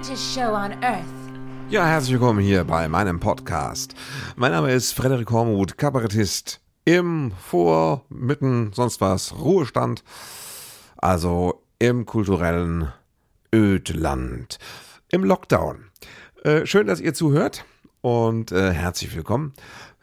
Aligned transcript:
greatest 0.00 0.34
show 0.34 0.54
on 0.54 0.72
earth. 0.82 1.04
Ja, 1.68 1.84
herzlich 1.84 2.12
willkommen 2.12 2.40
hier 2.40 2.64
bei 2.64 2.88
meinem 2.88 3.20
Podcast. 3.20 3.94
Mein 4.34 4.52
Name 4.52 4.72
ist 4.72 4.92
Frederik 4.92 5.30
Hormuth, 5.30 5.76
Kabarettist 5.76 6.62
im 6.86 7.32
Vor-, 7.32 8.06
Mitten-, 8.08 8.72
sonst 8.72 9.02
was, 9.02 9.34
Ruhestand. 9.38 10.02
Also 10.96 11.62
im 11.78 12.06
kulturellen 12.06 12.90
Ödland. 13.54 14.58
Im 15.10 15.22
Lockdown. 15.22 15.90
Äh, 16.44 16.64
schön, 16.64 16.86
dass 16.86 17.00
ihr 17.00 17.12
zuhört 17.12 17.66
und 18.00 18.52
äh, 18.52 18.72
herzlich 18.72 19.14
willkommen. 19.14 19.52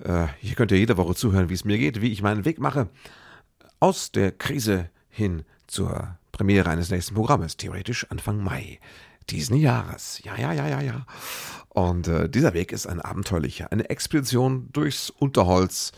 Äh, 0.04 0.28
hier 0.40 0.54
könnt 0.54 0.72
ihr 0.72 0.78
jede 0.78 0.98
Woche 0.98 1.16
zuhören, 1.16 1.50
wie 1.50 1.56
es 1.56 1.66
mir 1.66 1.80
geht, 1.80 2.02
wie 2.02 2.12
ich 2.12 2.22
meinen 2.22 2.46
Weg 2.46 2.60
mache. 2.60 2.88
Aus 3.80 4.12
der 4.12 4.32
Krise 4.32 4.92
hin 5.10 5.44
zur 5.66 6.18
Premiere 6.32 6.70
eines 6.70 6.92
nächsten 6.92 7.16
Programmes, 7.16 7.58
theoretisch 7.58 8.06
Anfang 8.12 8.44
Mai 8.44 8.80
diesen 9.30 9.58
Jahres. 9.58 10.22
Ja, 10.24 10.38
ja, 10.38 10.54
ja, 10.54 10.68
ja, 10.68 10.82
ja. 10.82 11.06
Und 11.70 12.08
äh, 12.08 12.30
dieser 12.30 12.54
Weg 12.54 12.72
ist 12.72 12.88
ein 12.88 13.02
abenteuerlicher, 13.02 13.72
eine 13.72 13.90
Expedition 13.90 14.70
durchs 14.72 15.10
Unterholz 15.10 15.92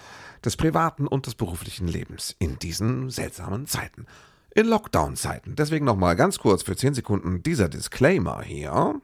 des 0.44 0.58
privaten 0.58 1.08
und 1.08 1.26
des 1.26 1.36
beruflichen 1.36 1.88
Lebens 1.88 2.36
in 2.40 2.60
diesen 2.60 3.10
seltsamen 3.10 3.68
Zeiten. 3.68 4.06
In 4.56 4.68
Lockdown-Zeiten. 4.68 5.56
Deswegen 5.56 5.86
nochmal 5.86 6.16
ganz 6.16 6.40
kurz 6.40 6.64
für 6.64 6.76
10 6.76 6.96
Sekunden 6.96 7.44
dieser 7.44 7.70
Disclaimer 7.70 8.42
hier. 8.42 9.00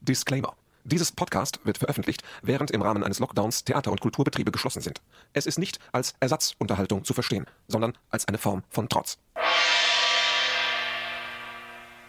Disclaimer. 0.00 0.54
Dieses 0.84 1.12
Podcast 1.12 1.60
wird 1.64 1.78
veröffentlicht, 1.78 2.22
während 2.42 2.70
im 2.70 2.82
Rahmen 2.82 3.04
eines 3.04 3.18
Lockdowns 3.18 3.64
Theater- 3.64 3.92
und 3.92 4.00
Kulturbetriebe 4.00 4.50
geschlossen 4.50 4.80
sind. 4.80 5.00
Es 5.34 5.46
ist 5.46 5.58
nicht 5.58 5.78
als 5.92 6.14
Ersatzunterhaltung 6.20 7.04
zu 7.04 7.12
verstehen, 7.12 7.46
sondern 7.68 7.96
als 8.08 8.26
eine 8.26 8.38
Form 8.38 8.64
von 8.70 8.88
Trotz. 8.88 9.18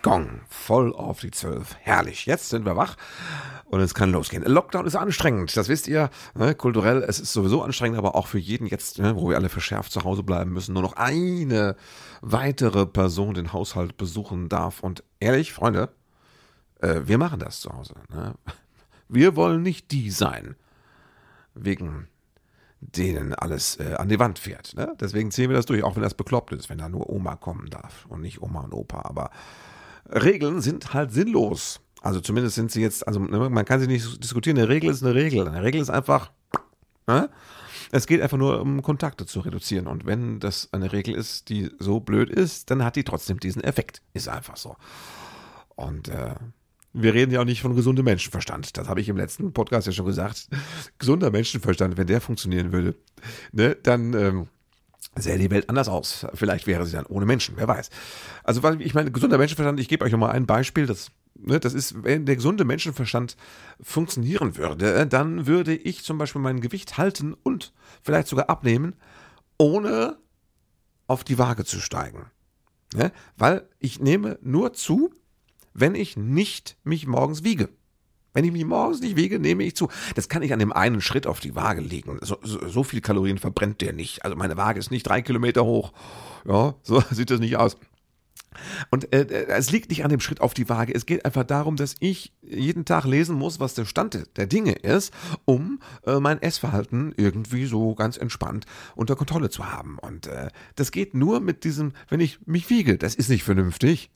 Gong, 0.02 0.42
voll 0.50 0.94
auf 0.94 1.20
die 1.20 1.32
Zwölf. 1.32 1.76
Herrlich, 1.80 2.26
jetzt 2.26 2.50
sind 2.50 2.66
wir 2.66 2.76
wach 2.76 2.98
und 3.66 3.80
es 3.82 3.94
kann 3.94 4.12
losgehen. 4.12 4.44
Lockdown 4.44 4.86
ist 4.86 4.96
anstrengend, 4.96 5.56
das 5.56 5.70
wisst 5.70 5.88
ihr. 5.88 6.10
Ne? 6.34 6.56
Kulturell, 6.56 7.04
es 7.04 7.20
ist 7.20 7.34
sowieso 7.34 7.62
anstrengend, 7.62 7.98
aber 7.98 8.16
auch 8.16 8.28
für 8.28 8.40
jeden 8.40 8.66
jetzt, 8.68 9.00
ne, 9.00 9.16
wo 9.16 9.30
wir 9.30 9.38
alle 9.38 9.50
verschärft 9.50 9.92
zu 9.92 10.04
Hause 10.04 10.24
bleiben 10.24 10.52
müssen, 10.52 10.74
nur 10.74 10.82
noch 10.82 10.94
eine 10.94 11.76
weitere 12.22 12.86
Person 12.86 13.34
den 13.34 13.54
Haushalt 13.54 13.98
besuchen 13.98 14.50
darf. 14.50 14.82
Und 14.82 15.04
ehrlich, 15.20 15.54
Freunde, 15.54 15.90
äh, 16.82 17.02
wir 17.06 17.18
machen 17.18 17.40
das 17.40 17.60
zu 17.60 17.72
Hause. 17.72 17.96
Ne? 18.10 18.36
Wir 19.08 19.36
wollen 19.36 19.62
nicht 19.62 19.92
die 19.92 20.10
sein, 20.10 20.56
wegen 21.54 22.08
denen 22.80 23.36
alles 23.36 23.80
äh, 23.80 23.94
an 23.98 24.10
die 24.10 24.20
Wand 24.20 24.40
fährt. 24.40 24.74
Ne? 24.76 24.96
Deswegen 25.00 25.32
ziehen 25.32 25.50
wir 25.50 25.56
das 25.56 25.68
durch, 25.68 25.84
auch 25.84 25.96
wenn 25.96 26.02
das 26.02 26.16
bekloppt 26.16 26.54
ist, 26.54 26.70
wenn 26.70 26.80
da 26.80 26.90
nur 26.90 27.10
Oma 27.10 27.36
kommen 27.36 27.70
darf 27.70 28.06
und 28.10 28.22
nicht 28.22 28.42
Oma 28.42 28.62
und 28.62 28.74
Opa. 28.74 29.04
Aber 29.04 29.30
Regeln 30.12 30.62
sind 30.62 30.94
halt 30.94 31.12
sinnlos. 31.12 31.82
Also 32.02 32.20
zumindest 32.20 32.56
sind 32.56 32.72
sie 32.72 32.82
jetzt, 32.82 33.08
also 33.08 33.20
ne, 33.20 33.50
man 33.50 33.66
kann 33.66 33.80
sie 33.80 33.88
nicht 33.88 34.24
diskutieren. 34.24 34.58
Eine 34.58 34.70
Regel 34.70 34.90
ist 34.90 35.04
eine 35.04 35.14
Regel. 35.14 35.48
Eine 35.48 35.64
Regel 35.64 35.82
ist 35.82 35.90
einfach, 35.90 36.32
ne? 37.08 37.30
es 37.92 38.08
geht 38.08 38.22
einfach 38.22 38.38
nur 38.38 38.62
um 38.62 38.82
Kontakte 38.82 39.26
zu 39.26 39.42
reduzieren. 39.42 39.88
Und 39.88 40.06
wenn 40.06 40.40
das 40.40 40.70
eine 40.72 40.92
Regel 40.92 41.14
ist, 41.14 41.50
die 41.50 41.70
so 41.78 42.00
blöd 42.00 42.30
ist, 42.30 42.72
dann 42.72 42.84
hat 42.84 42.96
die 42.96 43.04
trotzdem 43.04 43.40
diesen 43.40 43.64
Effekt. 43.64 44.02
Ist 44.14 44.30
einfach 44.30 44.58
so. 44.58 44.76
Und 45.76 46.08
äh, 46.08 46.36
wir 46.94 47.14
reden 47.14 47.32
ja 47.32 47.42
auch 47.42 47.46
nicht 47.46 47.62
von 47.62 47.76
gesundem 47.76 48.06
Menschenverstand. 48.06 48.78
Das 48.78 48.88
habe 48.88 49.02
ich 49.02 49.10
im 49.10 49.18
letzten 49.18 49.54
Podcast 49.54 49.88
ja 49.88 49.94
schon 49.94 50.06
gesagt. 50.06 50.48
Gesunder 51.00 51.32
Menschenverstand, 51.32 51.98
wenn 51.98 52.08
der 52.08 52.22
funktionieren 52.22 52.72
würde, 52.72 52.96
ne, 53.52 53.76
dann 53.76 54.14
ähm, 54.14 54.48
sähe 55.16 55.38
die 55.38 55.52
Welt 55.52 55.70
anders 55.70 55.90
aus. 55.90 56.26
Vielleicht 56.34 56.68
wäre 56.68 56.86
sie 56.86 56.94
dann 56.94 57.06
ohne 57.06 57.26
Menschen, 57.26 57.56
wer 57.58 57.68
weiß. 57.68 57.90
Also, 58.44 58.68
ich 58.80 58.94
meine, 58.94 59.12
gesunder 59.12 59.38
Menschenverstand, 59.38 59.80
ich 59.80 59.90
gebe 59.90 60.06
euch 60.06 60.12
nochmal 60.12 60.32
ein 60.32 60.46
Beispiel, 60.46 60.86
das, 60.86 61.12
ne, 61.36 61.60
das 61.60 61.74
ist, 61.74 62.04
wenn 62.04 62.26
der 62.26 62.36
gesunde 62.36 62.64
Menschenverstand 62.64 63.36
funktionieren 63.82 64.58
würde, 64.58 65.06
dann 65.08 65.48
würde 65.48 65.76
ich 65.76 66.04
zum 66.04 66.18
Beispiel 66.18 66.42
mein 66.42 66.62
Gewicht 66.62 66.98
halten 66.98 67.36
und 67.44 67.74
vielleicht 68.02 68.28
sogar 68.28 68.50
abnehmen, 68.50 68.96
ohne 69.58 70.18
auf 71.08 71.24
die 71.24 71.38
Waage 71.38 71.66
zu 71.66 71.80
steigen. 71.80 72.28
Ne? 72.94 73.12
Weil 73.38 73.68
ich 73.80 74.00
nehme 74.00 74.40
nur 74.42 74.74
zu, 74.74 75.14
wenn 75.74 75.96
ich 75.96 76.18
nicht 76.18 76.78
mich 76.84 77.06
morgens 77.06 77.44
wiege. 77.44 77.70
Wenn 78.34 78.46
ich 78.46 78.52
mich 78.52 78.66
morgens 78.66 79.02
nicht 79.02 79.16
wiege, 79.16 79.40
nehme 79.40 79.64
ich 79.64 79.76
zu. 79.76 79.90
Das 80.16 80.30
kann 80.30 80.42
ich 80.42 80.54
an 80.54 80.60
dem 80.60 80.72
einen 80.72 81.02
Schritt 81.02 81.28
auf 81.28 81.40
die 81.40 81.56
Waage 81.56 81.82
legen. 81.82 82.20
So, 82.22 82.38
so, 82.42 82.68
so 82.68 82.84
viel 82.84 83.02
Kalorien 83.02 83.38
verbrennt 83.38 83.82
der 83.82 83.94
nicht. 83.94 84.24
Also 84.24 84.38
meine 84.38 84.58
Waage 84.58 84.80
ist 84.80 84.92
nicht 84.92 85.04
drei 85.04 85.22
Kilometer 85.22 85.66
hoch. 85.66 85.92
Ja, 86.48 86.76
so 86.84 87.04
sieht 87.12 87.30
das 87.30 87.40
nicht 87.40 87.58
aus. 87.58 87.78
Und 88.90 89.14
äh, 89.14 89.48
es 89.48 89.72
liegt 89.72 89.90
nicht 89.90 90.04
an 90.04 90.10
dem 90.10 90.20
Schritt 90.20 90.42
auf 90.42 90.54
die 90.54 90.68
Waage. 90.68 90.94
Es 90.94 91.06
geht 91.06 91.26
einfach 91.26 91.46
darum, 91.46 91.78
dass 91.78 91.96
ich 92.00 92.34
jeden 92.42 92.84
Tag 92.86 93.06
lesen 93.06 93.38
muss, 93.38 93.60
was 93.60 93.76
der 93.76 93.86
Stand 93.86 94.28
der 94.36 94.48
Dinge 94.48 94.74
ist, 94.74 95.14
um 95.46 95.80
äh, 96.06 96.20
mein 96.20 96.42
Essverhalten 96.42 97.14
irgendwie 97.16 97.66
so 97.66 97.96
ganz 97.96 98.18
entspannt 98.18 98.66
unter 98.96 99.16
Kontrolle 99.16 99.50
zu 99.50 99.72
haben. 99.72 99.98
Und 100.00 100.28
äh, 100.28 100.50
das 100.76 100.92
geht 100.92 101.14
nur 101.14 101.40
mit 101.40 101.64
diesem, 101.64 101.94
wenn 102.10 102.20
ich 102.20 102.40
mich 102.46 102.70
wiege. 102.70 102.98
Das 102.98 103.16
ist 103.16 103.30
nicht 103.30 103.44
vernünftig. 103.44 104.10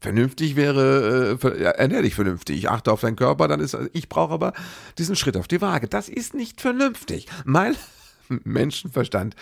Vernünftig 0.00 0.56
wäre, 0.56 1.38
äh, 1.42 1.62
ernähr 1.62 2.02
dich 2.02 2.14
vernünftig. 2.14 2.56
Ich 2.56 2.70
achte 2.70 2.90
auf 2.90 3.02
deinen 3.02 3.16
Körper, 3.16 3.48
dann 3.48 3.60
ist, 3.60 3.76
ich 3.92 4.08
brauche 4.08 4.32
aber 4.32 4.52
diesen 4.96 5.14
Schritt 5.14 5.36
auf 5.36 5.46
die 5.46 5.60
Waage. 5.60 5.88
Das 5.88 6.08
ist 6.08 6.32
nicht 6.32 6.60
vernünftig. 6.60 7.26
Mein 7.44 7.76
Menschenverstand, 8.28 9.36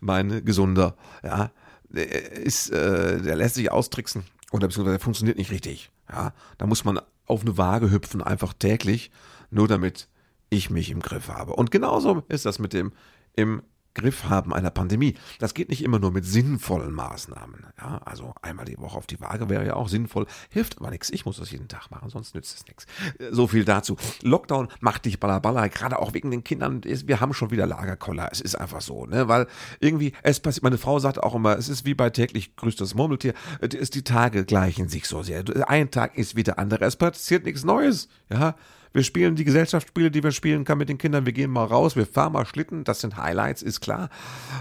mein 0.00 0.44
gesunder, 0.44 0.96
ja, 1.22 1.50
ist, 1.90 2.70
äh, 2.70 3.20
der 3.20 3.36
lässt 3.36 3.56
sich 3.56 3.70
austricksen 3.70 4.24
oder 4.50 4.68
beziehungsweise 4.68 4.96
der 4.96 5.04
funktioniert 5.04 5.38
nicht 5.38 5.50
richtig. 5.50 5.90
Ja, 6.10 6.32
da 6.56 6.66
muss 6.66 6.84
man 6.84 7.00
auf 7.26 7.42
eine 7.42 7.58
Waage 7.58 7.90
hüpfen, 7.90 8.22
einfach 8.22 8.54
täglich, 8.54 9.10
nur 9.50 9.68
damit 9.68 10.08
ich 10.48 10.70
mich 10.70 10.90
im 10.90 11.00
Griff 11.00 11.28
habe. 11.28 11.52
Und 11.52 11.70
genauso 11.70 12.22
ist 12.28 12.46
das 12.46 12.58
mit 12.58 12.72
dem 12.72 12.92
im 13.34 13.62
Griff 13.94 14.24
haben 14.24 14.54
einer 14.54 14.70
Pandemie. 14.70 15.14
Das 15.38 15.54
geht 15.54 15.68
nicht 15.68 15.82
immer 15.82 15.98
nur 15.98 16.12
mit 16.12 16.24
sinnvollen 16.24 16.92
Maßnahmen. 16.92 17.66
Ja, 17.78 18.00
also 18.04 18.34
einmal 18.42 18.64
die 18.64 18.78
Woche 18.78 18.96
auf 18.96 19.06
die 19.06 19.20
Waage 19.20 19.48
wäre 19.48 19.66
ja 19.66 19.74
auch 19.74 19.88
sinnvoll, 19.88 20.26
hilft 20.50 20.78
aber 20.78 20.90
nichts. 20.90 21.10
Ich 21.10 21.26
muss 21.26 21.38
das 21.38 21.50
jeden 21.50 21.68
Tag 21.68 21.90
machen, 21.90 22.08
sonst 22.08 22.34
nützt 22.34 22.56
es 22.56 22.66
nichts. 22.66 22.86
So 23.32 23.48
viel 23.48 23.64
dazu. 23.64 23.96
Lockdown 24.22 24.68
macht 24.80 25.04
dich 25.04 25.18
ballerballer, 25.18 25.68
gerade 25.68 25.98
auch 25.98 26.14
wegen 26.14 26.30
den 26.30 26.44
Kindern. 26.44 26.82
Wir 26.84 27.20
haben 27.20 27.34
schon 27.34 27.50
wieder 27.50 27.66
Lagerkoller. 27.66 28.28
Es 28.30 28.40
ist 28.40 28.54
einfach 28.54 28.80
so, 28.80 29.06
ne, 29.06 29.26
weil 29.26 29.46
irgendwie 29.80 30.12
es 30.22 30.38
passiert. 30.40 30.62
Meine 30.62 30.78
Frau 30.78 30.98
sagt 30.98 31.22
auch 31.22 31.34
immer, 31.34 31.56
es 31.56 31.68
ist 31.68 31.84
wie 31.84 31.94
bei 31.94 32.10
täglich 32.10 32.54
grüßt 32.56 32.80
das 32.80 32.94
Murmeltier. 32.94 33.34
Die 33.62 34.04
Tage 34.04 34.44
gleichen 34.44 34.88
sich 34.88 35.06
so 35.06 35.22
sehr. 35.22 35.42
Ein 35.68 35.90
Tag 35.90 36.16
ist 36.16 36.36
wie 36.36 36.44
der 36.44 36.58
andere. 36.58 36.84
Es 36.84 36.96
passiert 36.96 37.44
nichts 37.44 37.64
Neues. 37.64 38.08
Ja, 38.30 38.54
wir 38.92 39.02
spielen 39.02 39.36
die 39.36 39.44
Gesellschaftsspiele, 39.44 40.10
die 40.10 40.22
wir 40.22 40.32
spielen 40.32 40.64
können 40.64 40.78
mit 40.78 40.88
den 40.88 40.96
Kindern. 40.96 41.26
Wir 41.26 41.34
gehen 41.34 41.50
mal 41.50 41.64
raus, 41.64 41.94
wir 41.94 42.06
fahren 42.06 42.32
mal 42.32 42.46
Schlitten. 42.46 42.84
Das 42.84 43.00
sind 43.00 43.16
Highlights, 43.18 43.62
ist 43.62 43.80
klar. 43.80 43.87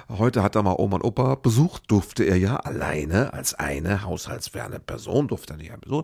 Heute 0.09 0.43
hat 0.43 0.55
er 0.55 0.63
mal 0.63 0.75
Oma 0.77 0.97
und 0.97 1.03
Opa 1.03 1.35
besucht. 1.35 1.83
Durfte 1.87 2.23
er 2.23 2.37
ja 2.37 2.57
alleine 2.57 3.33
als 3.33 3.53
eine 3.53 4.03
haushaltsferne 4.03 4.79
Person, 4.79 5.27
durfte 5.27 5.53
er 5.53 5.57
nicht 5.57 5.71
ein 5.71 5.79
Besuch. 5.79 6.03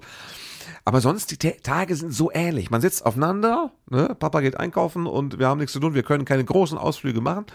Aber 0.86 1.02
sonst, 1.02 1.32
die 1.32 1.38
Tage 1.38 1.96
sind 1.96 2.14
so 2.14 2.32
ähnlich. 2.32 2.70
Man 2.70 2.82
sitzt 2.82 3.06
aufeinander, 3.06 3.72
ne? 3.90 4.16
Papa 4.20 4.42
geht 4.42 4.60
einkaufen 4.60 5.08
und 5.08 5.40
wir 5.40 5.48
haben 5.48 5.60
nichts 5.60 5.74
zu 5.74 5.80
tun. 5.80 5.94
Wir 5.94 6.04
können 6.04 6.26
keine 6.26 6.44
großen 6.44 6.78
Ausflüge 6.78 7.22
machen. 7.22 7.46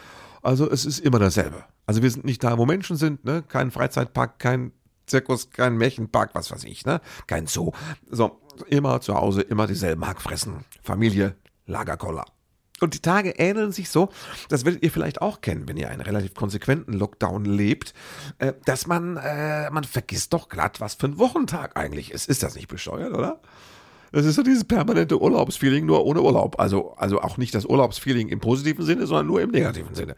Also 0.43 0.71
es 0.71 0.85
ist 0.85 0.99
immer 1.01 1.19
dasselbe. 1.19 1.65
Also 1.87 2.03
wir 2.03 2.11
sind 2.11 2.25
nicht 2.25 2.43
da, 2.45 2.59
wo 2.59 2.67
Menschen 2.67 2.97
sind, 2.97 3.25
ne? 3.25 3.43
Kein 3.47 3.71
Freizeitpark, 3.71 4.39
kein 4.39 4.73
Zirkus, 5.07 5.51
kein 5.51 5.77
Märchenpark, 5.77 6.35
was 6.35 6.51
weiß 6.51 6.65
ich, 6.65 6.85
ne? 6.87 7.01
Kein 7.27 7.47
Zoo. 7.47 7.73
So, 8.11 8.41
immer 8.67 9.01
zu 9.01 9.15
Hause, 9.15 9.43
immer 9.43 9.67
dieselben 9.67 10.07
Hackfressen. 10.07 10.65
Familie, 10.83 11.37
Lagerkoller. 11.67 12.25
Und 12.81 12.95
die 12.95 13.01
Tage 13.01 13.31
ähneln 13.31 13.73
sich 13.73 13.91
so, 13.91 14.09
das 14.49 14.65
werdet 14.65 14.83
ihr 14.83 14.91
vielleicht 14.91 15.21
auch 15.21 15.41
kennen, 15.41 15.69
wenn 15.69 15.77
ihr 15.77 15.91
einen 15.91 16.01
relativ 16.01 16.35
konsequenten 16.35 16.93
Lockdown 16.93 17.45
lebt, 17.45 17.93
äh, 18.39 18.53
dass 18.65 18.87
man, 18.87 19.17
äh, 19.17 19.71
man 19.71 19.85
vergisst 19.85 20.33
doch 20.33 20.49
glatt, 20.49 20.81
was 20.81 20.95
für 20.95 21.07
ein 21.07 21.19
Wochentag 21.19 21.77
eigentlich 21.77 22.13
ist. 22.13 22.29
Ist 22.29 22.43
das 22.43 22.55
nicht 22.55 22.69
bescheuert, 22.69 23.13
oder? 23.13 23.41
Das 24.13 24.25
ist 24.25 24.37
so 24.37 24.43
dieses 24.43 24.65
permanente 24.65 25.21
Urlaubsfeeling, 25.21 25.85
nur 25.85 26.05
ohne 26.05 26.23
Urlaub. 26.23 26.59
Also, 26.59 26.95
also 26.97 27.21
auch 27.21 27.37
nicht 27.37 27.55
das 27.55 27.67
Urlaubsfeeling 27.67 28.29
im 28.29 28.41
positiven 28.41 28.85
Sinne, 28.85 29.07
sondern 29.07 29.27
nur 29.27 29.43
im 29.43 29.51
negativen 29.51 29.95
Sinne. 29.95 30.17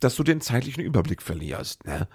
Dass 0.00 0.16
du 0.16 0.24
den 0.24 0.40
zeitlichen 0.40 0.82
Überblick 0.82 1.22
verlierst. 1.22 1.84
Ne? 1.84 2.08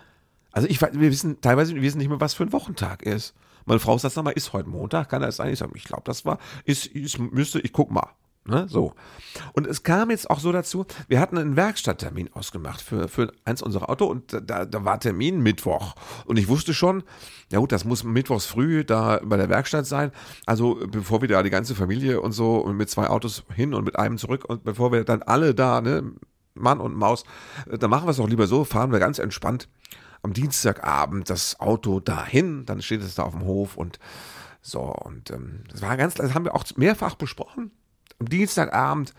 Also 0.51 0.67
ich 0.67 0.81
wir 0.81 1.11
wissen 1.11 1.39
teilweise, 1.41 1.75
wir 1.75 1.81
wissen 1.81 1.97
nicht 1.97 2.09
mehr, 2.09 2.19
was 2.19 2.33
für 2.33 2.43
ein 2.43 2.51
Wochentag 2.51 3.03
ist. 3.03 3.33
Meine 3.65 3.79
Frau 3.79 3.97
sagt 3.97 4.15
mal, 4.17 4.31
ist 4.31 4.51
heute 4.51 4.67
Montag, 4.67 5.09
kann 5.09 5.21
das 5.21 5.37
sein? 5.37 5.51
Ich 5.51 5.59
sage, 5.59 5.71
ich 5.75 5.85
glaube, 5.85 6.03
das 6.05 6.25
war, 6.25 6.37
ist, 6.65 6.87
ist, 6.87 7.17
müsste, 7.17 7.59
ich 7.59 7.71
guck 7.71 7.91
mal. 7.91 8.09
Ne, 8.45 8.65
so. 8.67 8.93
Und 9.53 9.67
es 9.67 9.83
kam 9.83 10.09
jetzt 10.09 10.29
auch 10.29 10.39
so 10.39 10.51
dazu, 10.51 10.85
wir 11.07 11.21
hatten 11.21 11.37
einen 11.37 11.55
Werkstatttermin 11.55 12.33
ausgemacht 12.33 12.81
für, 12.81 13.07
für 13.07 13.31
eins 13.45 13.61
unserer 13.61 13.89
Auto 13.89 14.05
und 14.05 14.33
da, 14.33 14.65
da 14.65 14.83
war 14.83 14.99
Termin 14.99 15.41
Mittwoch. 15.41 15.95
Und 16.25 16.37
ich 16.37 16.49
wusste 16.49 16.73
schon, 16.73 17.03
ja 17.53 17.59
gut, 17.59 17.71
das 17.71 17.85
muss 17.85 18.03
mittwochs 18.03 18.45
früh 18.45 18.83
da 18.83 19.21
bei 19.23 19.37
der 19.37 19.47
Werkstatt 19.47 19.85
sein. 19.85 20.11
Also 20.45 20.77
bevor 20.87 21.21
wir 21.21 21.29
da 21.29 21.41
die 21.41 21.51
ganze 21.51 21.73
Familie 21.73 22.19
und 22.19 22.33
so 22.33 22.65
mit 22.65 22.89
zwei 22.89 23.07
Autos 23.07 23.43
hin 23.55 23.73
und 23.73 23.85
mit 23.85 23.97
einem 23.97 24.17
zurück 24.17 24.43
und 24.45 24.65
bevor 24.65 24.91
wir 24.91 25.05
dann 25.05 25.21
alle 25.23 25.55
da, 25.55 25.79
ne, 25.79 26.11
Mann 26.53 26.81
und 26.81 26.95
Maus, 26.95 27.23
dann 27.65 27.89
machen 27.89 28.05
wir 28.05 28.11
es 28.11 28.17
doch 28.17 28.27
lieber 28.27 28.47
so, 28.47 28.65
fahren 28.65 28.91
wir 28.91 28.99
ganz 28.99 29.19
entspannt 29.19 29.69
am 30.21 30.33
Dienstagabend 30.33 31.29
das 31.29 31.59
Auto 31.61 32.01
dahin, 32.01 32.65
dann 32.65 32.81
steht 32.81 33.01
es 33.01 33.15
da 33.15 33.23
auf 33.23 33.33
dem 33.33 33.45
Hof 33.45 33.77
und 33.77 33.99
so. 34.61 34.81
Und 34.81 35.31
ähm, 35.31 35.63
das 35.69 35.81
war 35.81 35.95
ganz, 35.97 36.15
das 36.15 36.33
haben 36.33 36.45
wir 36.45 36.55
auch 36.55 36.65
mehrfach 36.75 37.15
besprochen. 37.15 37.71
Am 38.19 38.30
Dienstagabend 38.30 39.13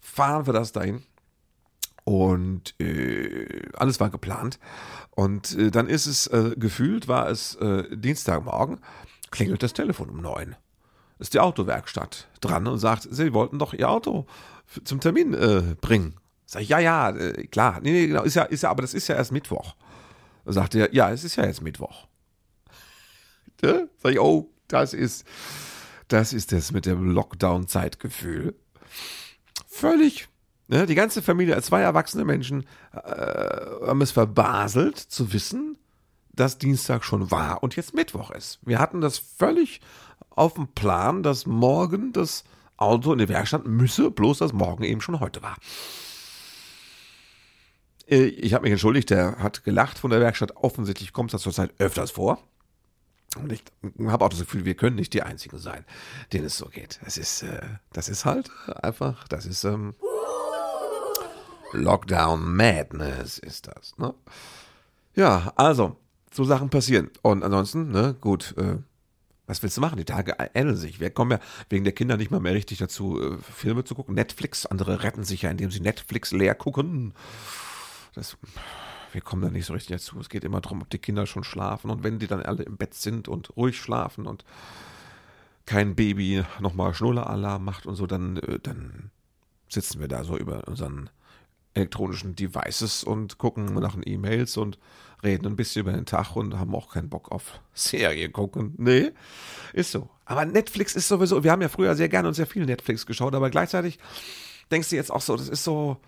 fahren 0.00 0.46
wir 0.46 0.52
das 0.52 0.72
dahin. 0.72 1.02
Und 2.04 2.74
äh, 2.80 3.68
alles 3.74 4.00
war 4.00 4.10
geplant. 4.10 4.58
Und 5.10 5.56
äh, 5.56 5.70
dann 5.70 5.86
ist 5.88 6.06
es 6.06 6.26
äh, 6.28 6.54
gefühlt, 6.56 7.08
war 7.08 7.28
es 7.28 7.56
äh, 7.56 7.84
Dienstagmorgen, 7.94 8.80
klingelt 9.30 9.62
das 9.62 9.74
Telefon 9.74 10.10
um 10.10 10.20
neun. 10.20 10.56
Ist 11.18 11.34
die 11.34 11.40
Autowerkstatt 11.40 12.28
dran 12.40 12.66
und 12.66 12.78
sagt, 12.78 13.06
sie 13.10 13.34
wollten 13.34 13.58
doch 13.58 13.74
ihr 13.74 13.90
Auto 13.90 14.26
zum 14.84 15.00
Termin 15.00 15.34
äh, 15.34 15.76
bringen. 15.80 16.16
Sag 16.46 16.62
ich, 16.62 16.68
ja, 16.70 16.78
ja, 16.78 17.10
äh, 17.10 17.46
klar. 17.46 17.80
Nee, 17.82 17.92
nee, 17.92 18.06
genau, 18.06 18.22
ist 18.22 18.34
ja, 18.34 18.44
ist 18.44 18.62
ja, 18.62 18.70
aber 18.70 18.82
das 18.82 18.94
ist 18.94 19.06
ja 19.08 19.16
erst 19.16 19.30
Mittwoch. 19.30 19.76
Da 20.44 20.52
sagt 20.52 20.74
er, 20.74 20.92
ja, 20.94 21.10
es 21.10 21.22
ist 21.22 21.36
ja 21.36 21.44
jetzt 21.44 21.62
Mittwoch. 21.62 22.06
Ja? 23.62 23.84
Sag 24.02 24.12
ich, 24.12 24.20
oh, 24.20 24.50
das 24.68 24.94
ist, 24.94 25.26
das 26.12 26.32
ist 26.32 26.52
das 26.52 26.72
mit 26.72 26.86
dem 26.86 27.10
Lockdown-Zeitgefühl. 27.10 28.54
Völlig. 29.66 30.28
Ne? 30.68 30.86
Die 30.86 30.94
ganze 30.94 31.22
Familie, 31.22 31.60
zwei 31.62 31.80
erwachsene 31.80 32.24
Menschen, 32.24 32.66
äh, 32.92 32.98
haben 33.86 34.02
es 34.02 34.10
verbaselt 34.10 34.98
zu 34.98 35.32
wissen, 35.32 35.78
dass 36.32 36.58
Dienstag 36.58 37.04
schon 37.04 37.30
war 37.30 37.62
und 37.62 37.76
jetzt 37.76 37.94
Mittwoch 37.94 38.30
ist. 38.30 38.58
Wir 38.62 38.78
hatten 38.78 39.00
das 39.00 39.18
völlig 39.18 39.80
auf 40.30 40.54
dem 40.54 40.68
Plan, 40.68 41.22
dass 41.22 41.46
morgen 41.46 42.12
das 42.12 42.44
Auto 42.76 43.12
in 43.12 43.18
der 43.18 43.28
Werkstatt 43.28 43.66
müsse, 43.66 44.10
bloß 44.10 44.38
dass 44.38 44.52
morgen 44.52 44.84
eben 44.84 45.00
schon 45.00 45.20
heute 45.20 45.42
war. 45.42 45.56
Äh, 48.08 48.24
ich 48.24 48.54
habe 48.54 48.62
mich 48.62 48.72
entschuldigt, 48.72 49.10
der 49.10 49.38
hat 49.38 49.64
gelacht 49.64 49.98
von 49.98 50.10
der 50.10 50.20
Werkstatt. 50.20 50.56
Offensichtlich 50.56 51.12
kommt 51.12 51.32
das 51.32 51.42
zurzeit 51.42 51.72
öfters 51.78 52.10
vor. 52.10 52.42
Und 53.36 53.52
ich 53.52 53.62
habe 54.06 54.24
auch 54.24 54.28
das 54.28 54.40
Gefühl, 54.40 54.64
wir 54.64 54.74
können 54.74 54.96
nicht 54.96 55.14
die 55.14 55.22
Einzigen 55.22 55.58
sein, 55.58 55.84
denen 56.32 56.46
es 56.46 56.58
so 56.58 56.66
geht. 56.66 56.98
Das 57.04 57.16
ist, 57.16 57.42
äh, 57.42 57.60
das 57.92 58.08
ist 58.08 58.24
halt 58.24 58.50
einfach, 58.82 59.28
das 59.28 59.46
ist 59.46 59.64
ähm, 59.64 59.94
Lockdown 61.72 62.56
Madness 62.56 63.38
ist 63.38 63.68
das. 63.68 63.96
Ne? 63.98 64.14
Ja, 65.14 65.52
also, 65.54 65.96
so 66.32 66.44
Sachen 66.44 66.70
passieren. 66.70 67.10
Und 67.22 67.44
ansonsten, 67.44 67.90
ne, 67.90 68.16
gut, 68.20 68.54
äh, 68.58 68.78
was 69.46 69.62
willst 69.62 69.76
du 69.76 69.80
machen? 69.80 69.96
Die 69.96 70.04
Tage 70.04 70.36
ändern 70.54 70.76
sich. 70.76 70.98
Wir 70.98 71.10
kommen 71.10 71.32
ja 71.32 71.40
wegen 71.68 71.84
der 71.84 71.92
Kinder 71.92 72.16
nicht 72.16 72.30
mal 72.30 72.40
mehr 72.40 72.54
richtig 72.54 72.78
dazu, 72.78 73.20
äh, 73.20 73.36
Filme 73.38 73.84
zu 73.84 73.94
gucken. 73.94 74.14
Netflix, 74.14 74.66
andere 74.66 75.04
retten 75.04 75.22
sich 75.22 75.42
ja, 75.42 75.50
indem 75.50 75.70
sie 75.70 75.80
Netflix 75.80 76.32
leer 76.32 76.54
gucken 76.56 77.14
das, 78.14 78.36
wir 79.12 79.20
kommen 79.20 79.42
da 79.42 79.50
nicht 79.50 79.66
so 79.66 79.72
richtig 79.72 79.96
dazu. 79.96 80.18
Es 80.20 80.28
geht 80.28 80.44
immer 80.44 80.60
darum, 80.60 80.82
ob 80.82 80.90
die 80.90 80.98
Kinder 80.98 81.26
schon 81.26 81.44
schlafen 81.44 81.90
und 81.90 82.02
wenn 82.02 82.18
die 82.18 82.26
dann 82.26 82.42
alle 82.42 82.62
im 82.62 82.76
Bett 82.76 82.94
sind 82.94 83.28
und 83.28 83.56
ruhig 83.56 83.80
schlafen 83.80 84.26
und 84.26 84.44
kein 85.66 85.94
Baby 85.94 86.44
nochmal 86.60 86.94
Schnulleralarm 86.94 87.64
macht 87.64 87.86
und 87.86 87.94
so, 87.94 88.06
dann, 88.06 88.38
äh, 88.38 88.58
dann 88.60 89.10
sitzen 89.68 90.00
wir 90.00 90.08
da 90.08 90.24
so 90.24 90.36
über 90.36 90.66
unseren 90.66 91.10
elektronischen 91.74 92.34
Devices 92.34 93.04
und 93.04 93.38
gucken 93.38 93.74
nach 93.74 93.94
den 93.94 94.02
E-Mails 94.04 94.56
und 94.56 94.78
reden 95.22 95.46
ein 95.46 95.56
bisschen 95.56 95.82
über 95.82 95.92
den 95.92 96.06
Tag 96.06 96.34
und 96.34 96.58
haben 96.58 96.74
auch 96.74 96.92
keinen 96.92 97.08
Bock 97.08 97.30
auf 97.30 97.60
Serie 97.72 98.30
gucken. 98.30 98.74
Nee, 98.78 99.12
ist 99.72 99.92
so. 99.92 100.08
Aber 100.24 100.44
Netflix 100.44 100.96
ist 100.96 101.08
sowieso, 101.08 101.44
wir 101.44 101.52
haben 101.52 101.62
ja 101.62 101.68
früher 101.68 101.94
sehr 101.94 102.08
gerne 102.08 102.28
und 102.28 102.34
sehr 102.34 102.46
viel 102.46 102.64
Netflix 102.64 103.06
geschaut, 103.06 103.34
aber 103.34 103.50
gleichzeitig 103.50 103.98
denkst 104.70 104.90
du 104.90 104.96
jetzt 104.96 105.12
auch 105.12 105.20
so, 105.20 105.36
das 105.36 105.48
ist 105.48 105.62
so, 105.62 105.98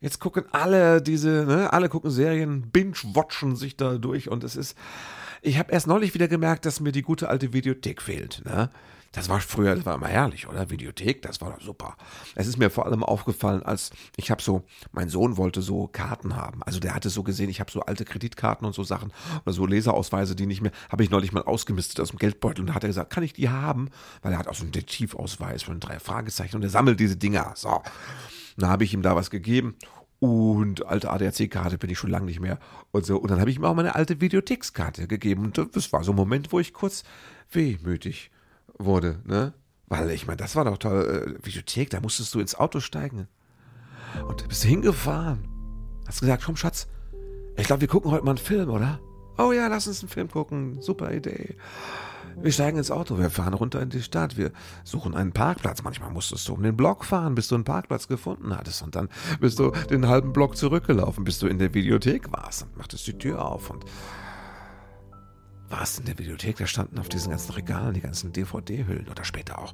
Jetzt 0.00 0.20
gucken 0.20 0.44
alle 0.52 1.00
diese, 1.00 1.44
ne, 1.46 1.72
alle 1.72 1.88
gucken 1.88 2.10
Serien, 2.10 2.70
binge-watchen 2.70 3.56
sich 3.56 3.76
da 3.76 3.96
durch 3.96 4.28
und 4.28 4.44
es 4.44 4.56
ist, 4.56 4.76
ich 5.40 5.58
habe 5.58 5.72
erst 5.72 5.86
neulich 5.86 6.14
wieder 6.14 6.28
gemerkt, 6.28 6.66
dass 6.66 6.80
mir 6.80 6.92
die 6.92 7.02
gute 7.02 7.28
alte 7.28 7.52
Videothek 7.52 8.02
fehlt, 8.02 8.42
ne? 8.44 8.70
Das 9.14 9.28
war 9.28 9.40
früher, 9.40 9.76
das 9.76 9.86
war 9.86 9.94
immer 9.94 10.08
herrlich, 10.08 10.48
oder? 10.48 10.70
Videothek, 10.70 11.22
das 11.22 11.40
war 11.40 11.52
doch 11.52 11.60
super. 11.60 11.96
Es 12.34 12.48
ist 12.48 12.58
mir 12.58 12.68
vor 12.68 12.84
allem 12.84 13.04
aufgefallen, 13.04 13.62
als 13.62 13.90
ich 14.16 14.30
habe 14.30 14.42
so, 14.42 14.64
mein 14.90 15.08
Sohn 15.08 15.36
wollte 15.36 15.62
so 15.62 15.86
Karten 15.86 16.34
haben. 16.34 16.64
Also 16.64 16.80
der 16.80 16.94
hatte 16.94 17.10
so 17.10 17.22
gesehen, 17.22 17.48
ich 17.48 17.60
habe 17.60 17.70
so 17.70 17.82
alte 17.82 18.04
Kreditkarten 18.04 18.66
und 18.66 18.74
so 18.74 18.82
Sachen 18.82 19.12
oder 19.44 19.52
so 19.52 19.66
Leserausweise, 19.66 20.34
die 20.34 20.46
nicht 20.46 20.62
mehr, 20.62 20.72
habe 20.90 21.04
ich 21.04 21.10
neulich 21.10 21.32
mal 21.32 21.44
ausgemistet 21.44 22.00
aus 22.00 22.10
dem 22.10 22.18
Geldbeutel 22.18 22.64
und 22.64 22.74
hat 22.74 22.82
er 22.82 22.88
gesagt, 22.88 23.10
kann 23.10 23.22
ich 23.22 23.32
die 23.32 23.48
haben? 23.48 23.88
Weil 24.22 24.32
er 24.32 24.38
hat 24.38 24.48
auch 24.48 24.54
so 24.54 24.64
einen 24.64 24.72
Detektivausweis 24.72 25.62
von 25.62 25.78
drei 25.78 26.00
Fragezeichen 26.00 26.56
und 26.56 26.64
er 26.64 26.70
sammelt 26.70 26.98
diese 26.98 27.16
Dinger. 27.16 27.52
So. 27.54 27.82
Dann 28.56 28.70
habe 28.70 28.84
ich 28.84 28.94
ihm 28.94 29.02
da 29.02 29.16
was 29.16 29.30
gegeben 29.30 29.76
und 30.20 30.86
alte 30.86 31.10
ADAC-Karte 31.10 31.76
bin 31.78 31.90
ich 31.90 31.98
schon 31.98 32.10
lange 32.10 32.26
nicht 32.26 32.40
mehr 32.40 32.58
und 32.92 33.04
so. 33.04 33.18
Und 33.18 33.30
dann 33.30 33.40
habe 33.40 33.50
ich 33.50 33.56
ihm 33.56 33.64
auch 33.64 33.74
meine 33.74 33.94
alte 33.94 34.20
Videothekskarte 34.20 35.06
gegeben. 35.06 35.44
Und 35.44 35.76
das 35.76 35.92
war 35.92 36.04
so 36.04 36.12
ein 36.12 36.16
Moment, 36.16 36.52
wo 36.52 36.60
ich 36.60 36.72
kurz 36.72 37.04
wehmütig 37.50 38.30
wurde, 38.78 39.20
ne? 39.24 39.52
Weil 39.86 40.10
ich 40.10 40.26
meine, 40.26 40.38
das 40.38 40.56
war 40.56 40.64
doch 40.64 40.78
toll. 40.78 41.36
Äh, 41.40 41.46
Videothek, 41.46 41.90
da 41.90 42.00
musstest 42.00 42.34
du 42.34 42.40
ins 42.40 42.54
Auto 42.54 42.80
steigen. 42.80 43.28
Und 44.26 44.48
bist 44.48 44.64
hingefahren. 44.64 45.48
Hast 46.06 46.20
gesagt, 46.20 46.44
komm 46.44 46.56
Schatz, 46.56 46.88
ich 47.56 47.66
glaube, 47.66 47.82
wir 47.82 47.88
gucken 47.88 48.10
heute 48.10 48.24
mal 48.24 48.32
einen 48.32 48.38
Film, 48.38 48.70
oder? 48.70 49.00
Oh 49.38 49.52
ja, 49.52 49.66
lass 49.68 49.86
uns 49.86 50.00
einen 50.00 50.08
Film 50.08 50.30
gucken. 50.30 50.80
Super 50.80 51.12
Idee. 51.12 51.56
Wir 52.40 52.52
steigen 52.52 52.78
ins 52.78 52.90
Auto, 52.90 53.18
wir 53.18 53.30
fahren 53.30 53.54
runter 53.54 53.80
in 53.80 53.90
die 53.90 54.02
Stadt, 54.02 54.36
wir 54.36 54.50
suchen 54.84 55.14
einen 55.14 55.32
Parkplatz. 55.32 55.82
Manchmal 55.82 56.10
musstest 56.10 56.48
du 56.48 56.54
um 56.54 56.62
den 56.62 56.76
Block 56.76 57.04
fahren, 57.04 57.34
bis 57.34 57.48
du 57.48 57.54
einen 57.54 57.64
Parkplatz 57.64 58.08
gefunden 58.08 58.56
hattest. 58.56 58.82
Und 58.82 58.94
dann 58.96 59.08
bist 59.40 59.58
du 59.58 59.70
den 59.90 60.08
halben 60.08 60.32
Block 60.32 60.56
zurückgelaufen, 60.56 61.24
bis 61.24 61.38
du 61.38 61.46
in 61.46 61.58
der 61.58 61.74
Videothek 61.74 62.32
warst 62.32 62.64
und 62.64 62.76
machtest 62.76 63.06
die 63.06 63.18
Tür 63.18 63.44
auf 63.44 63.70
und 63.70 63.84
warst 65.68 65.98
in 65.98 66.06
der 66.06 66.18
Videothek. 66.18 66.56
Da 66.56 66.66
standen 66.66 66.98
auf 66.98 67.08
diesen 67.08 67.30
ganzen 67.30 67.52
Regalen 67.52 67.94
die 67.94 68.00
ganzen 68.00 68.32
DVD-Hüllen 68.32 69.08
oder 69.08 69.24
später 69.24 69.58
auch 69.58 69.72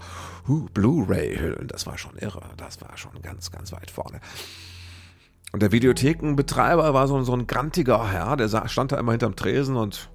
uh, 0.49 0.67
Blu-ray-Hüllen. 0.73 1.69
Das 1.69 1.87
war 1.87 1.99
schon 1.99 2.17
irre. 2.17 2.43
Das 2.57 2.81
war 2.81 2.97
schon 2.97 3.21
ganz, 3.23 3.51
ganz 3.51 3.73
weit 3.73 3.91
vorne. 3.91 4.21
Und 5.53 5.63
der 5.63 5.73
Videothekenbetreiber 5.73 6.95
war 6.95 7.09
so, 7.09 7.21
so 7.23 7.33
ein 7.33 7.47
grantiger 7.47 8.11
Herr, 8.11 8.37
der 8.37 8.69
stand 8.69 8.93
da 8.93 8.99
immer 8.99 9.13
hinterm 9.13 9.35
Tresen 9.35 9.77
und 9.77 10.11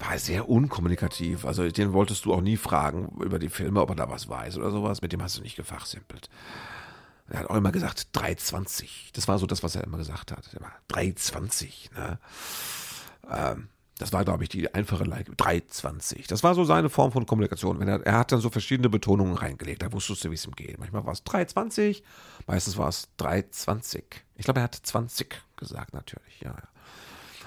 war 0.00 0.18
sehr 0.18 0.48
unkommunikativ. 0.48 1.44
Also 1.44 1.68
den 1.68 1.92
wolltest 1.92 2.24
du 2.24 2.32
auch 2.32 2.40
nie 2.40 2.56
fragen 2.56 3.12
über 3.20 3.38
die 3.38 3.50
Filme, 3.50 3.80
ob 3.80 3.90
er 3.90 3.96
da 3.96 4.10
was 4.10 4.28
weiß 4.28 4.56
oder 4.56 4.70
sowas. 4.70 5.02
Mit 5.02 5.12
dem 5.12 5.22
hast 5.22 5.38
du 5.38 5.42
nicht 5.42 5.56
gefachsimpelt. 5.56 6.28
Er 7.28 7.40
hat 7.40 7.50
auch 7.50 7.56
immer 7.56 7.70
gesagt 7.70 8.08
320. 8.12 9.10
Das 9.12 9.28
war 9.28 9.38
so 9.38 9.46
das, 9.46 9.62
was 9.62 9.76
er 9.76 9.84
immer 9.84 9.98
gesagt 9.98 10.32
hat. 10.32 10.52
Immer 10.54 10.72
320. 10.88 11.90
Ne? 11.96 12.18
Ähm, 13.30 13.68
das 13.98 14.14
war, 14.14 14.24
glaube 14.24 14.42
ich, 14.42 14.48
die 14.48 14.72
einfache 14.74 15.04
Like. 15.04 15.36
320. 15.36 16.26
Das 16.26 16.42
war 16.42 16.54
so 16.54 16.64
seine 16.64 16.88
Form 16.88 17.12
von 17.12 17.26
Kommunikation. 17.26 17.78
Wenn 17.78 17.88
er, 17.88 18.04
er 18.04 18.18
hat 18.18 18.32
dann 18.32 18.40
so 18.40 18.48
verschiedene 18.48 18.88
Betonungen 18.88 19.36
reingelegt. 19.36 19.82
Da 19.82 19.92
wusstest 19.92 20.24
du, 20.24 20.30
wie 20.30 20.34
es 20.34 20.46
ihm 20.46 20.56
geht. 20.56 20.78
Manchmal 20.78 21.04
war 21.04 21.12
es 21.12 21.22
320, 21.24 22.02
meistens 22.46 22.78
war 22.78 22.88
es 22.88 23.08
320. 23.18 24.02
Ich 24.36 24.46
glaube, 24.46 24.60
er 24.60 24.64
hat 24.64 24.74
20 24.74 25.42
gesagt, 25.56 25.92
natürlich. 25.92 26.40
Ja, 26.40 26.52
ja. 26.52 26.69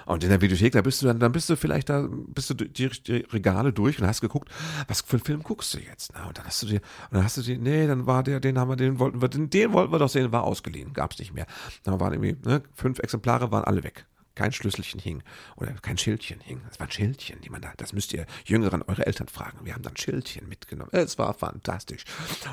Und 0.05 0.23
in 0.23 0.29
der 0.29 0.41
Videothek, 0.41 0.73
da 0.73 0.81
bist 0.81 1.01
du 1.01 1.07
dann, 1.07 1.19
dann 1.19 1.31
bist 1.31 1.49
du 1.49 1.55
vielleicht 1.55 1.89
da, 1.89 2.07
bist 2.09 2.49
du 2.49 2.53
die, 2.53 2.89
die 2.89 3.25
Regale 3.31 3.73
durch 3.73 3.99
und 3.99 4.07
hast 4.07 4.21
geguckt, 4.21 4.49
was 4.87 5.01
für 5.01 5.17
einen 5.17 5.25
Film 5.25 5.43
guckst 5.43 5.73
du 5.73 5.79
jetzt? 5.79 6.11
Na, 6.13 6.27
und 6.27 6.37
dann 6.37 6.45
hast 6.45 6.61
du 6.63 6.67
dir, 6.67 6.81
und 7.09 7.17
dann 7.17 7.23
hast 7.23 7.37
du 7.37 7.41
dir, 7.41 7.57
nee, 7.57 7.87
dann 7.87 8.05
war 8.05 8.23
der, 8.23 8.39
den 8.39 8.57
haben 8.57 8.69
wir, 8.69 8.75
den 8.75 8.99
wollten 8.99 9.21
wir, 9.21 9.29
den, 9.29 9.49
den 9.49 9.73
wollten 9.73 9.91
wir 9.91 9.99
doch 9.99 10.09
sehen, 10.09 10.31
war 10.31 10.43
ausgeliehen, 10.43 10.93
gab's 10.93 11.19
nicht 11.19 11.33
mehr. 11.33 11.45
Dann 11.83 11.99
waren 11.99 12.13
irgendwie, 12.13 12.37
ne, 12.47 12.63
fünf 12.73 12.99
Exemplare 12.99 13.51
waren 13.51 13.63
alle 13.63 13.83
weg 13.83 14.05
kein 14.35 14.51
Schlüsselchen 14.51 14.99
hing 14.99 15.23
oder 15.55 15.73
kein 15.81 15.97
Schildchen 15.97 16.39
hing. 16.39 16.61
Es 16.69 16.79
waren 16.79 16.91
Schildchen, 16.91 17.39
die 17.41 17.49
man 17.49 17.61
da, 17.61 17.71
das 17.77 17.93
müsst 17.93 18.13
ihr 18.13 18.25
Jüngeren 18.45 18.81
eure 18.81 19.05
Eltern 19.05 19.27
fragen. 19.27 19.59
Wir 19.63 19.73
haben 19.73 19.83
dann 19.83 19.97
Schildchen 19.97 20.47
mitgenommen. 20.49 20.89
Es 20.91 21.17
war 21.17 21.33
fantastisch. 21.33 22.03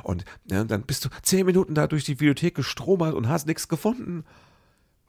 Und 0.03 0.25
ja, 0.51 0.65
dann 0.65 0.83
bist 0.83 1.05
du 1.05 1.09
zehn 1.23 1.47
Minuten 1.47 1.75
da 1.75 1.87
durch 1.87 2.05
die 2.05 2.21
Videothek 2.21 2.55
gestromert 2.55 3.15
und 3.15 3.29
hast 3.29 3.47
nichts 3.47 3.69
gefunden 3.69 4.25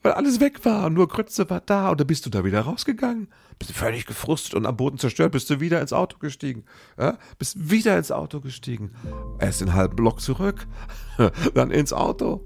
weil 0.01 0.13
alles 0.13 0.39
weg 0.39 0.65
war, 0.65 0.89
nur 0.89 1.07
Grütze 1.07 1.49
war 1.49 1.61
da 1.61 1.89
und 1.89 1.99
dann 1.99 2.07
bist 2.07 2.25
du 2.25 2.29
da 2.29 2.43
wieder 2.43 2.61
rausgegangen. 2.61 3.27
Bist 3.59 3.69
du 3.69 3.75
völlig 3.75 4.05
gefrustet 4.05 4.55
und 4.55 4.65
am 4.65 4.75
Boden 4.75 4.97
zerstört, 4.97 5.31
bist 5.31 5.49
du 5.49 5.59
wieder 5.59 5.79
ins 5.79 5.93
Auto 5.93 6.17
gestiegen. 6.17 6.65
Ja? 6.97 7.17
Bist 7.37 7.69
wieder 7.69 7.97
ins 7.97 8.11
Auto 8.11 8.39
gestiegen. 8.39 8.91
Erst 9.39 9.61
den 9.61 9.73
halben 9.73 9.95
Block 9.95 10.21
zurück, 10.21 10.67
dann 11.53 11.69
ins 11.71 11.93
Auto. 11.93 12.45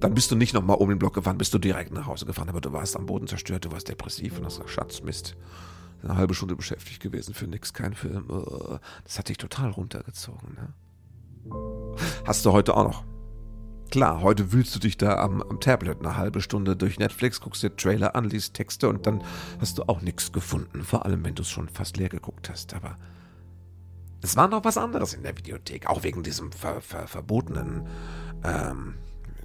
Dann 0.00 0.14
bist 0.14 0.30
du 0.30 0.36
nicht 0.36 0.52
nochmal 0.52 0.76
um 0.76 0.88
den 0.88 0.98
Block 0.98 1.14
gefahren, 1.14 1.38
bist 1.38 1.54
du 1.54 1.58
direkt 1.58 1.92
nach 1.92 2.06
Hause 2.06 2.26
gefahren, 2.26 2.48
aber 2.48 2.60
du 2.60 2.72
warst 2.72 2.96
am 2.96 3.06
Boden 3.06 3.26
zerstört, 3.26 3.64
du 3.64 3.72
warst 3.72 3.88
depressiv 3.88 4.38
und 4.38 4.44
hast 4.44 4.56
gesagt, 4.56 4.70
Schatz, 4.70 5.02
Mist. 5.02 5.36
Eine 6.02 6.16
halbe 6.16 6.34
Stunde 6.34 6.56
beschäftigt 6.56 7.00
gewesen 7.00 7.34
für 7.34 7.46
nix, 7.46 7.72
kein 7.72 7.94
Film. 7.94 8.26
Das 9.04 9.18
hat 9.18 9.28
dich 9.28 9.38
total 9.38 9.70
runtergezogen. 9.70 10.54
Ne? 10.54 10.74
Hast 12.26 12.44
du 12.44 12.52
heute 12.52 12.76
auch 12.76 12.84
noch. 12.84 13.15
Klar, 13.90 14.20
heute 14.20 14.52
wühlst 14.52 14.74
du 14.74 14.78
dich 14.80 14.96
da 14.96 15.16
am, 15.18 15.42
am, 15.42 15.60
Tablet 15.60 16.00
eine 16.00 16.16
halbe 16.16 16.40
Stunde 16.40 16.76
durch 16.76 16.98
Netflix, 16.98 17.40
guckst 17.40 17.62
dir 17.62 17.74
Trailer 17.76 18.16
an, 18.16 18.28
liest 18.28 18.54
Texte 18.54 18.88
und 18.88 19.06
dann 19.06 19.22
hast 19.60 19.78
du 19.78 19.84
auch 19.84 20.00
nichts 20.00 20.32
gefunden. 20.32 20.82
Vor 20.82 21.04
allem, 21.04 21.24
wenn 21.24 21.34
du 21.34 21.42
es 21.42 21.50
schon 21.50 21.68
fast 21.68 21.96
leer 21.96 22.08
geguckt 22.08 22.50
hast. 22.50 22.74
Aber 22.74 22.96
es 24.22 24.36
war 24.36 24.48
noch 24.48 24.64
was 24.64 24.76
anderes 24.76 25.14
in 25.14 25.22
der 25.22 25.36
Videothek, 25.36 25.86
auch 25.86 26.02
wegen 26.02 26.22
diesem 26.22 26.50
ver, 26.50 26.80
ver, 26.80 27.06
verbotenen, 27.06 27.86
ähm, 28.44 28.94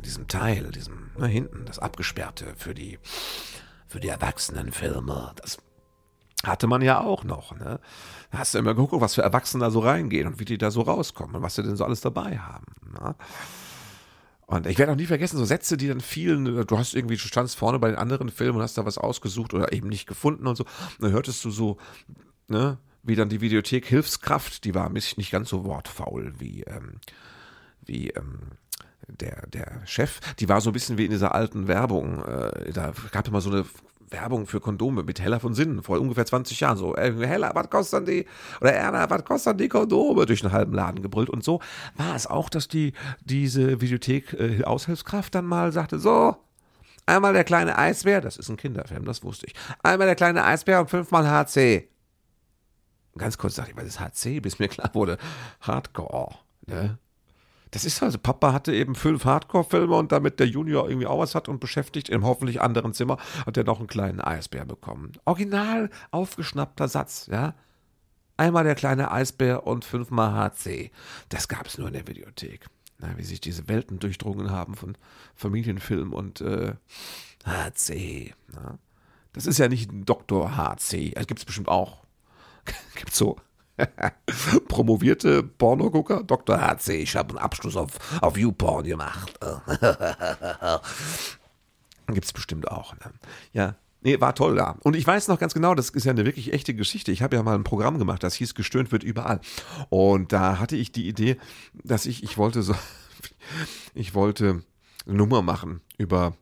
diesem 0.03 0.27
Teil, 0.27 0.71
diesem, 0.71 1.11
na, 1.17 1.27
hinten, 1.27 1.65
das 1.65 1.77
Abgesperrte 1.77 2.53
für 2.57 2.73
die, 2.73 2.97
für 3.87 3.99
die 3.99 4.07
Erwachsenenfilme. 4.07 5.33
Das 5.35 5.59
hatte 6.43 6.65
man 6.65 6.81
ja 6.81 6.99
auch 6.99 7.23
noch. 7.23 7.55
Ne? 7.55 7.79
Da 8.31 8.37
hast 8.39 8.55
du 8.55 8.57
immer 8.57 8.73
geguckt, 8.73 9.01
was 9.01 9.15
für 9.15 9.21
Erwachsene 9.21 9.63
da 9.63 9.71
so 9.71 9.79
reingehen 9.79 10.27
und 10.27 10.39
wie 10.39 10.45
die 10.45 10.57
da 10.57 10.71
so 10.71 10.81
rauskommen 10.81 11.35
und 11.35 11.41
was 11.43 11.55
sie 11.55 11.63
denn 11.63 11.75
so 11.75 11.85
alles 11.85 12.01
dabei 12.01 12.39
haben. 12.39 12.65
Ne? 12.99 13.15
Und 14.51 14.67
ich 14.67 14.77
werde 14.77 14.91
auch 14.91 14.97
nie 14.97 15.05
vergessen, 15.05 15.37
so 15.37 15.45
Sätze, 15.45 15.77
die 15.77 15.87
dann 15.87 16.01
fielen, 16.01 16.43
du 16.67 16.77
hast 16.77 16.93
irgendwie, 16.93 17.15
du 17.15 17.21
standst 17.21 17.55
vorne 17.55 17.79
bei 17.79 17.87
den 17.87 17.97
anderen 17.97 18.29
Filmen 18.29 18.57
und 18.57 18.63
hast 18.63 18.77
da 18.77 18.85
was 18.85 18.97
ausgesucht 18.97 19.53
oder 19.53 19.71
eben 19.71 19.87
nicht 19.87 20.07
gefunden 20.07 20.45
und 20.45 20.57
so. 20.57 20.65
Und 20.65 21.03
dann 21.03 21.11
hörtest 21.13 21.43
du 21.45 21.51
so, 21.51 21.77
ne, 22.49 22.77
wie 23.01 23.15
dann 23.15 23.29
die 23.29 23.39
Videothek 23.39 23.85
Hilfskraft, 23.85 24.65
die 24.65 24.75
war 24.75 24.87
ein 24.87 24.93
bisschen 24.93 25.21
nicht 25.21 25.31
ganz 25.31 25.47
so 25.47 25.63
wortfaul 25.63 26.33
wie, 26.37 26.63
ähm, 26.63 26.99
wie, 27.85 28.09
ähm, 28.09 28.39
der, 29.07 29.47
der 29.47 29.81
Chef, 29.85 30.19
die 30.39 30.49
war 30.49 30.59
so 30.59 30.71
ein 30.71 30.73
bisschen 30.73 30.97
wie 30.97 31.05
in 31.05 31.11
dieser 31.11 31.33
alten 31.33 31.69
Werbung. 31.69 32.21
Äh, 32.25 32.73
da 32.73 32.93
gab 33.11 33.25
es 33.25 33.29
immer 33.29 33.41
so 33.41 33.51
eine 33.51 33.65
Werbung 34.11 34.45
für 34.45 34.59
Kondome 34.59 35.03
mit 35.03 35.19
Heller 35.19 35.39
von 35.39 35.53
Sinnen 35.53 35.83
vor 35.83 35.99
ungefähr 35.99 36.25
20 36.25 36.59
Jahren. 36.59 36.77
So, 36.77 36.95
äh, 36.95 37.13
Heller, 37.25 37.51
was 37.53 37.69
kosten 37.69 38.05
die? 38.05 38.25
Oder 38.59 38.73
Erna, 38.73 39.09
was 39.09 39.25
kosten 39.25 39.57
die 39.57 39.67
Kondome? 39.67 40.25
Durch 40.25 40.43
einen 40.43 40.53
halben 40.53 40.73
Laden 40.73 41.01
gebrüllt. 41.01 41.29
Und 41.29 41.43
so 41.43 41.61
war 41.95 42.15
es 42.15 42.27
auch, 42.27 42.49
dass 42.49 42.67
die, 42.67 42.93
diese 43.21 43.81
Videothek 43.81 44.33
äh, 44.33 44.63
Aushilfskraft 44.63 45.35
dann 45.35 45.45
mal 45.45 45.71
sagte, 45.71 45.99
so, 45.99 46.35
einmal 47.05 47.33
der 47.33 47.43
kleine 47.43 47.77
Eisbär, 47.77 48.21
das 48.21 48.37
ist 48.37 48.49
ein 48.49 48.57
Kinderfilm, 48.57 49.05
das 49.05 49.23
wusste 49.23 49.47
ich. 49.47 49.53
Einmal 49.83 50.07
der 50.07 50.15
kleine 50.15 50.43
Eisbär 50.45 50.79
und 50.81 50.89
fünfmal 50.89 51.29
HC. 51.29 51.87
Ganz 53.17 53.37
kurz 53.37 53.55
dachte 53.55 53.71
ich, 53.71 53.77
was 53.77 53.85
ist 53.85 53.99
HC? 53.99 54.39
Bis 54.39 54.59
mir 54.59 54.67
klar 54.67 54.89
wurde, 54.93 55.17
Hardcore. 55.61 56.35
Ne? 56.67 56.97
Das 57.71 57.85
ist 57.85 58.03
also, 58.03 58.17
Papa 58.17 58.51
hatte 58.51 58.73
eben 58.73 58.95
fünf 58.95 59.23
Hardcore-Filme 59.23 59.95
und 59.95 60.11
damit 60.11 60.39
der 60.39 60.47
Junior 60.47 60.89
irgendwie 60.89 61.07
auch 61.07 61.19
was 61.19 61.35
hat 61.35 61.47
und 61.47 61.61
beschäftigt, 61.61 62.09
im 62.09 62.25
hoffentlich 62.25 62.61
anderen 62.61 62.93
Zimmer, 62.93 63.17
hat 63.45 63.55
er 63.55 63.63
noch 63.63 63.79
einen 63.79 63.87
kleinen 63.87 64.19
Eisbär 64.19 64.65
bekommen. 64.65 65.13
Original 65.23 65.89
aufgeschnappter 66.11 66.89
Satz, 66.89 67.27
ja. 67.31 67.55
Einmal 68.35 68.65
der 68.65 68.75
kleine 68.75 69.11
Eisbär 69.11 69.65
und 69.67 69.85
fünfmal 69.85 70.33
HC. 70.33 70.91
Das 71.29 71.47
gab 71.47 71.67
es 71.67 71.77
nur 71.77 71.87
in 71.87 71.93
der 71.93 72.07
Videothek. 72.07 72.67
Na, 72.97 73.17
wie 73.17 73.23
sich 73.23 73.39
diese 73.39 73.67
Welten 73.67 73.99
durchdrungen 73.99 74.51
haben 74.51 74.75
von 74.75 74.97
Familienfilm 75.35 76.13
und 76.13 76.41
äh, 76.41 76.73
HC. 77.45 78.33
Na. 78.53 78.79
Das 79.33 79.45
ist 79.45 79.59
ja 79.59 79.69
nicht 79.69 79.91
ein 79.91 80.05
Doktor 80.05 80.57
HC. 80.57 81.11
Das 81.11 81.27
gibt 81.27 81.39
es 81.39 81.45
bestimmt 81.45 81.69
auch. 81.69 82.03
gibt 82.95 83.13
so 83.13 83.37
Promovierte 84.67 85.43
Pornogucker? 85.43 86.23
Dr. 86.23 86.59
HC, 86.61 87.01
ich 87.01 87.15
habe 87.15 87.29
einen 87.29 87.37
Abschluss 87.37 87.75
auf, 87.75 87.97
auf 88.21 88.37
YouPorn 88.37 88.85
gemacht. 88.85 89.39
Gibt 92.07 92.25
es 92.25 92.33
bestimmt 92.33 92.67
auch. 92.69 92.93
Ne? 92.95 93.11
Ja, 93.53 93.75
Nee, 94.03 94.19
war 94.19 94.33
toll 94.33 94.55
da. 94.55 94.77
Und 94.81 94.95
ich 94.95 95.05
weiß 95.05 95.27
noch 95.27 95.39
ganz 95.39 95.53
genau, 95.53 95.75
das 95.75 95.91
ist 95.91 96.05
ja 96.05 96.11
eine 96.11 96.25
wirklich 96.25 96.53
echte 96.53 96.73
Geschichte. 96.73 97.11
Ich 97.11 97.21
habe 97.21 97.35
ja 97.35 97.43
mal 97.43 97.53
ein 97.53 97.63
Programm 97.63 97.99
gemacht, 97.99 98.23
das 98.23 98.33
hieß 98.33 98.55
Gestöhnt 98.55 98.91
wird 98.91 99.03
überall. 99.03 99.41
Und 99.89 100.33
da 100.33 100.57
hatte 100.57 100.75
ich 100.75 100.91
die 100.91 101.07
Idee, 101.07 101.37
dass 101.83 102.07
ich, 102.07 102.23
ich 102.23 102.37
wollte 102.37 102.63
so, 102.63 102.73
ich 103.93 104.15
wollte 104.15 104.63
eine 105.05 105.17
Nummer 105.17 105.43
machen 105.43 105.81
über, 105.99 106.33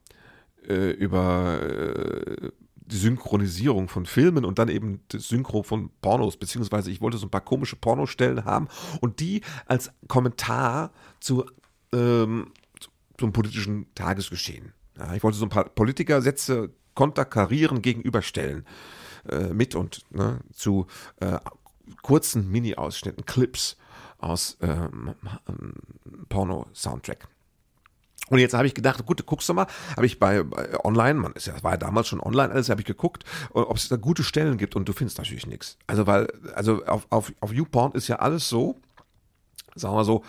äh, 0.66 0.92
über 0.92 1.62
äh, 1.62 2.52
die 2.90 2.98
Synchronisierung 2.98 3.88
von 3.88 4.06
Filmen 4.06 4.46
und 4.46 4.60
dann 4.60 4.70
eben 4.70 5.02
das 5.10 5.28
Synchro 5.28 5.64
von 5.64 5.92
Pornos, 6.02 6.38
beziehungsweise 6.38 6.92
ich 6.92 7.02
wollte 7.02 7.18
so 7.18 7.28
ein 7.28 7.32
paar 7.32 7.42
komische 7.46 7.76
Pornostellen 7.76 8.46
haben 8.46 8.68
und 9.02 9.20
die 9.20 9.42
als 9.66 9.92
Kommentar 10.08 10.92
zu, 11.20 11.46
ähm, 11.94 12.52
zum 13.18 13.32
politischen 13.32 13.94
Tagesgeschehen. 13.96 14.74
Ja, 14.98 15.14
ich 15.14 15.24
wollte 15.24 15.38
so 15.38 15.46
ein 15.46 15.50
paar 15.50 15.66
Politikersätze 15.66 16.72
konterkarieren, 16.96 17.82
gegenüberstellen 17.82 18.66
äh, 19.30 19.54
mit 19.54 19.76
und 19.76 20.04
ne, 20.12 20.40
zu 20.54 20.88
äh, 21.18 21.40
kurzen 22.02 22.50
Mini-Ausschnitten, 22.50 23.26
Clips 23.26 23.78
aus 24.18 24.58
ähm, 24.62 25.16
Porno-Soundtrack. 26.28 27.28
Und 28.30 28.40
jetzt 28.40 28.54
habe 28.54 28.68
ich 28.68 28.74
gedacht, 28.74 29.06
gut, 29.06 29.26
guckst 29.26 29.50
du 29.50 29.54
mal, 29.54 29.68
habe 29.96 30.06
ich 30.06 30.20
bei, 30.20 30.44
bei, 30.44 30.84
online, 30.84 31.20
man 31.20 31.34
ist 31.34 31.48
ja, 31.48 31.62
war 31.64 31.72
ja 31.72 31.78
damals 31.78 32.08
schon 32.08 32.20
online 32.20 32.52
alles, 32.52 32.70
habe 32.70 32.82
ich 32.82 32.88
geguckt, 32.88 33.24
ob 33.52 33.76
es 33.76 33.90
da 33.90 33.96
gute 33.96 34.24
Stellen 34.24 34.58
gibt 34.58 34.76
und 34.76 34.88
du 34.88 34.94
findest 34.94 35.18
natürlich 35.18 35.48
nichts. 35.48 35.78
Also 35.88 36.08
weil, 36.08 36.28
also 36.54 36.86
auf, 36.86 37.08
auf, 37.10 37.34
auf 37.40 37.52
YouPorn 37.54 37.94
ist 37.94 38.08
ja 38.08 38.18
alles 38.18 38.50
so, 38.50 38.80
sagen 39.76 39.96
wir 39.96 40.04
so, 40.06 40.24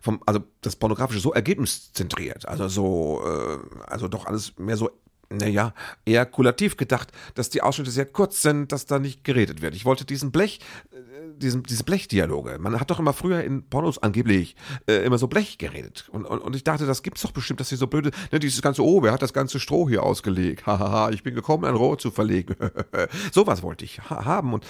vom, 0.00 0.20
also 0.26 0.40
das 0.60 0.76
Pornografische 0.76 1.20
so 1.20 1.32
ergebniszentriert, 1.32 2.46
also 2.46 2.68
so, 2.68 3.22
äh, 3.24 3.58
also 3.86 4.08
doch 4.08 4.26
alles 4.26 4.56
mehr 4.58 4.76
so 4.76 4.90
naja, 5.30 5.74
eher 6.04 6.26
kulativ 6.26 6.76
gedacht, 6.76 7.12
dass 7.34 7.50
die 7.50 7.62
Ausschnitte 7.62 7.90
sehr 7.90 8.06
kurz 8.06 8.42
sind, 8.42 8.72
dass 8.72 8.86
da 8.86 8.98
nicht 8.98 9.24
geredet 9.24 9.62
wird. 9.62 9.74
Ich 9.74 9.84
wollte 9.84 10.04
diesen 10.04 10.30
Blech, 10.30 10.60
äh, 10.92 10.96
diesen, 11.36 11.62
diese 11.64 11.84
Blechdialoge. 11.84 12.58
Man 12.58 12.78
hat 12.78 12.90
doch 12.90 12.98
immer 12.98 13.12
früher 13.12 13.42
in 13.42 13.68
Pornos 13.68 13.98
angeblich 14.02 14.56
äh, 14.86 15.04
immer 15.04 15.18
so 15.18 15.26
Blech 15.26 15.58
geredet. 15.58 16.08
Und, 16.12 16.24
und, 16.26 16.38
und 16.38 16.56
ich 16.56 16.64
dachte, 16.64 16.86
das 16.86 17.02
gibt's 17.02 17.22
doch 17.22 17.32
bestimmt, 17.32 17.60
dass 17.60 17.68
sie 17.68 17.76
so 17.76 17.86
blöde, 17.86 18.10
ne, 18.30 18.38
dieses 18.38 18.62
ganze, 18.62 18.84
oh, 18.84 19.02
wer 19.02 19.12
hat 19.12 19.22
das 19.22 19.32
ganze 19.32 19.58
Stroh 19.58 19.88
hier 19.88 20.02
ausgelegt? 20.02 20.66
Hahaha, 20.66 21.10
ich 21.10 21.22
bin 21.22 21.34
gekommen, 21.34 21.64
ein 21.64 21.74
Rohr 21.74 21.98
zu 21.98 22.10
verlegen. 22.10 22.54
sowas 23.32 23.62
wollte 23.62 23.84
ich 23.84 24.00
ha 24.10 24.24
haben 24.24 24.54
und 24.54 24.64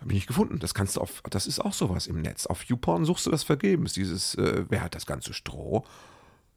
habe 0.00 0.10
ich 0.10 0.16
nicht 0.16 0.26
gefunden. 0.26 0.58
Das 0.58 0.74
kannst 0.74 0.96
du 0.96 1.00
auf, 1.00 1.22
das 1.30 1.46
ist 1.46 1.60
auch 1.60 1.72
sowas 1.72 2.06
im 2.06 2.20
Netz. 2.20 2.46
Auf 2.46 2.64
YouPorn 2.64 3.04
suchst 3.04 3.26
du 3.26 3.30
das 3.30 3.44
vergebens, 3.44 3.92
dieses, 3.92 4.34
äh, 4.34 4.64
wer 4.68 4.82
hat 4.82 4.94
das 4.94 5.06
ganze 5.06 5.32
Stroh? 5.32 5.84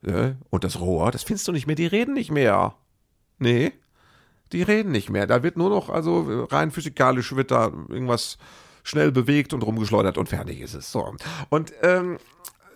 Äh, 0.04 0.34
und 0.50 0.64
das 0.64 0.80
Rohr, 0.80 1.12
das 1.12 1.24
findest 1.24 1.48
du 1.48 1.52
nicht 1.52 1.68
mehr, 1.68 1.76
die 1.76 1.88
reden 1.88 2.14
nicht 2.14 2.32
mehr. 2.32 2.76
Nee, 3.40 3.74
die 4.52 4.64
reden 4.64 4.92
nicht 4.92 5.10
mehr. 5.10 5.28
Da 5.28 5.44
wird 5.44 5.58
nur 5.58 5.70
noch, 5.70 5.90
also 5.90 6.46
rein 6.52 6.72
physikalisch 6.72 7.36
wird 7.36 7.52
da 7.52 7.66
irgendwas 7.90 8.38
schnell 8.84 9.12
bewegt 9.12 9.54
und 9.54 9.64
rumgeschleudert 9.64 10.18
und 10.18 10.30
fertig 10.30 10.62
ist 10.62 10.76
es. 10.76 10.92
So. 10.92 11.16
Und 11.50 11.74
ähm, 11.82 12.18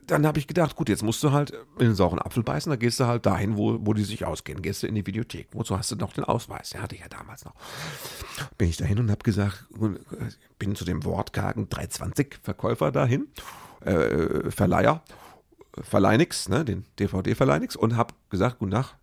dann 0.09 0.25
habe 0.25 0.39
ich 0.39 0.47
gedacht, 0.47 0.75
gut, 0.75 0.89
jetzt 0.89 1.03
musst 1.03 1.23
du 1.23 1.31
halt 1.31 1.51
in 1.77 1.85
den 1.85 1.95
sauren 1.95 2.19
Apfel 2.19 2.41
beißen, 2.41 2.69
da 2.69 2.75
gehst 2.75 2.99
du 2.99 3.05
halt 3.05 3.25
dahin, 3.25 3.57
wo, 3.57 3.77
wo 3.81 3.93
die 3.93 4.03
sich 4.03 4.25
ausgehen. 4.25 4.61
Gehst 4.61 4.81
du 4.81 4.87
in 4.87 4.95
die 4.95 5.05
Videothek. 5.05 5.49
Wozu 5.51 5.77
hast 5.77 5.91
du 5.91 5.95
noch 5.95 6.13
den 6.13 6.23
Ausweis? 6.23 6.71
Der 6.71 6.81
hatte 6.81 6.95
ich 6.95 7.01
ja 7.01 7.07
damals 7.07 7.45
noch. 7.45 7.53
Bin 8.57 8.69
ich 8.69 8.77
dahin 8.77 8.99
und 8.99 9.11
habe 9.11 9.23
gesagt, 9.23 9.65
bin 10.57 10.75
zu 10.75 10.85
dem 10.85 11.05
wortkargen 11.05 11.69
320 11.69 12.39
Verkäufer 12.41 12.91
dahin, 12.91 13.27
äh, 13.81 14.49
Verleiher, 14.49 15.03
Verleih 15.81 16.17
ne, 16.17 16.65
den 16.65 16.85
DVD-Verleih 16.99 17.67
und 17.77 17.95
habe 17.95 18.13
gesagt, 18.29 18.59
guten 18.59 18.71
Tag, 18.71 18.95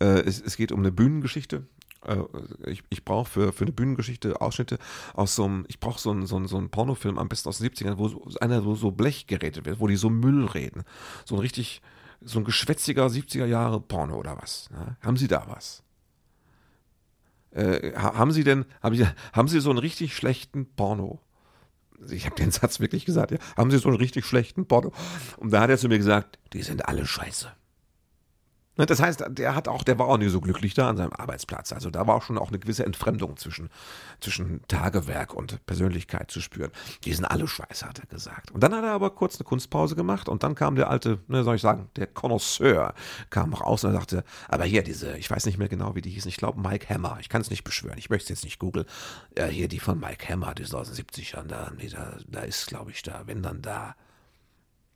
äh, 0.00 0.20
es, 0.20 0.40
es 0.40 0.56
geht 0.56 0.72
um 0.72 0.80
eine 0.80 0.92
Bühnengeschichte. 0.92 1.66
Äh, 2.04 2.22
ich, 2.66 2.82
ich 2.90 3.04
brauche 3.04 3.30
für, 3.30 3.52
für 3.52 3.64
eine 3.64 3.72
Bühnengeschichte 3.72 4.40
Ausschnitte 4.40 4.78
aus 5.14 5.34
so 5.34 5.44
einem, 5.44 5.64
ich 5.68 5.80
brauche 5.80 6.00
so 6.00 6.10
einen, 6.10 6.26
so, 6.26 6.36
einen, 6.36 6.46
so 6.46 6.56
einen 6.56 6.70
Pornofilm, 6.70 7.18
am 7.18 7.28
besten 7.28 7.48
aus 7.48 7.58
den 7.58 7.70
70ern, 7.70 7.98
wo 7.98 8.08
so, 8.08 8.22
einer 8.40 8.62
so, 8.62 8.74
so 8.74 8.90
Blech 8.90 9.26
geredet 9.26 9.64
wird, 9.64 9.80
wo 9.80 9.86
die 9.86 9.96
so 9.96 10.10
Müll 10.10 10.46
reden. 10.46 10.84
So 11.24 11.36
ein 11.36 11.40
richtig, 11.40 11.82
so 12.20 12.38
ein 12.38 12.44
geschwätziger 12.44 13.06
70er 13.06 13.46
Jahre 13.46 13.80
Porno 13.80 14.16
oder 14.16 14.36
was. 14.40 14.70
Ne? 14.70 14.96
Haben 15.00 15.16
Sie 15.16 15.28
da 15.28 15.44
was? 15.48 15.82
Äh, 17.50 17.92
haben 17.94 18.32
Sie 18.32 18.44
denn, 18.44 18.64
haben 18.82 18.96
Sie, 18.96 19.06
haben 19.32 19.48
Sie 19.48 19.60
so 19.60 19.70
einen 19.70 19.78
richtig 19.78 20.16
schlechten 20.16 20.66
Porno? 20.74 21.20
Ich 22.10 22.26
habe 22.26 22.34
den 22.34 22.50
Satz 22.50 22.80
wirklich 22.80 23.06
gesagt, 23.06 23.30
ja. 23.30 23.38
Haben 23.56 23.70
Sie 23.70 23.78
so 23.78 23.88
einen 23.88 23.98
richtig 23.98 24.26
schlechten 24.26 24.66
Porno? 24.66 24.92
Und 25.36 25.52
da 25.52 25.60
hat 25.60 25.70
er 25.70 25.78
zu 25.78 25.88
mir 25.88 25.98
gesagt, 25.98 26.38
die 26.52 26.62
sind 26.62 26.86
alle 26.86 27.06
scheiße. 27.06 27.52
Ne, 28.76 28.86
das 28.86 29.00
heißt, 29.00 29.24
der 29.28 29.54
hat 29.54 29.68
auch, 29.68 29.84
der 29.84 29.98
war 30.00 30.08
auch 30.08 30.18
nicht 30.18 30.32
so 30.32 30.40
glücklich 30.40 30.74
da 30.74 30.88
an 30.88 30.96
seinem 30.96 31.12
Arbeitsplatz. 31.12 31.72
Also 31.72 31.90
da 31.90 32.08
war 32.08 32.16
auch 32.16 32.22
schon 32.22 32.38
auch 32.38 32.48
eine 32.48 32.58
gewisse 32.58 32.84
Entfremdung 32.84 33.36
zwischen, 33.36 33.70
zwischen 34.20 34.66
Tagewerk 34.66 35.32
und 35.32 35.64
Persönlichkeit 35.66 36.30
zu 36.30 36.40
spüren. 36.40 36.72
Die 37.04 37.12
sind 37.12 37.24
alle 37.24 37.46
scheiße, 37.46 37.86
hat 37.86 38.00
er 38.00 38.06
gesagt. 38.06 38.50
Und 38.50 38.62
dann 38.64 38.74
hat 38.74 38.82
er 38.82 38.90
aber 38.90 39.10
kurz 39.10 39.36
eine 39.36 39.44
Kunstpause 39.44 39.94
gemacht 39.94 40.28
und 40.28 40.42
dann 40.42 40.56
kam 40.56 40.74
der 40.74 40.90
alte, 40.90 41.20
ne, 41.28 41.44
soll 41.44 41.54
ich 41.54 41.62
sagen, 41.62 41.88
der 41.94 42.08
Connoisseur 42.08 42.94
kam 43.30 43.54
raus 43.54 43.84
und 43.84 43.90
er 43.90 43.98
sagte, 43.98 44.24
aber 44.48 44.64
hier 44.64 44.82
diese, 44.82 45.16
ich 45.18 45.30
weiß 45.30 45.46
nicht 45.46 45.58
mehr 45.58 45.68
genau, 45.68 45.94
wie 45.94 46.02
die 46.02 46.10
hießen, 46.10 46.28
ich 46.28 46.36
glaube 46.36 46.60
Mike 46.60 46.92
Hammer, 46.92 47.18
ich 47.20 47.28
kann 47.28 47.42
es 47.42 47.50
nicht 47.50 47.62
beschwören, 47.62 47.98
ich 47.98 48.10
möchte 48.10 48.24
es 48.24 48.40
jetzt 48.40 48.44
nicht 48.44 48.58
googeln. 48.58 48.86
Ja, 49.38 49.46
hier 49.46 49.68
die 49.68 49.78
von 49.78 50.00
Mike 50.00 50.28
Hammer, 50.28 50.52
die 50.52 50.64
ist 50.64 50.74
aus 50.74 50.90
den 50.90 51.04
70ern, 51.04 51.44
da, 51.46 51.70
da, 51.92 52.16
da 52.26 52.40
ist, 52.40 52.66
glaube 52.66 52.90
ich, 52.90 53.02
da, 53.02 53.22
wenn 53.26 53.42
dann 53.42 53.62
da. 53.62 53.94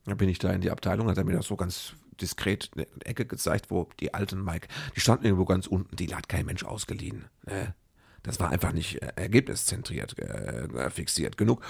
Da 0.04 0.14
bin 0.14 0.28
ich 0.28 0.38
da 0.38 0.50
in 0.50 0.62
die 0.62 0.70
Abteilung, 0.70 1.08
hat 1.08 1.18
er 1.18 1.24
mir 1.24 1.36
das 1.36 1.46
so 1.46 1.56
ganz 1.56 1.92
diskret 2.20 2.70
eine 2.74 2.86
Ecke 3.04 3.26
gezeigt, 3.26 3.70
wo 3.70 3.88
die 4.00 4.14
alten 4.14 4.44
Mike, 4.44 4.68
die 4.94 5.00
standen 5.00 5.24
irgendwo 5.24 5.44
ganz 5.44 5.66
unten, 5.66 5.96
die 5.96 6.14
hat 6.14 6.28
kein 6.28 6.46
Mensch 6.46 6.64
ausgeliehen. 6.64 7.26
Ne? 7.46 7.74
Das 8.22 8.40
war 8.40 8.50
einfach 8.50 8.72
nicht 8.72 9.00
äh, 9.02 9.12
ergebniszentriert, 9.16 10.18
äh, 10.18 10.90
fixiert 10.90 11.36
genug. 11.36 11.62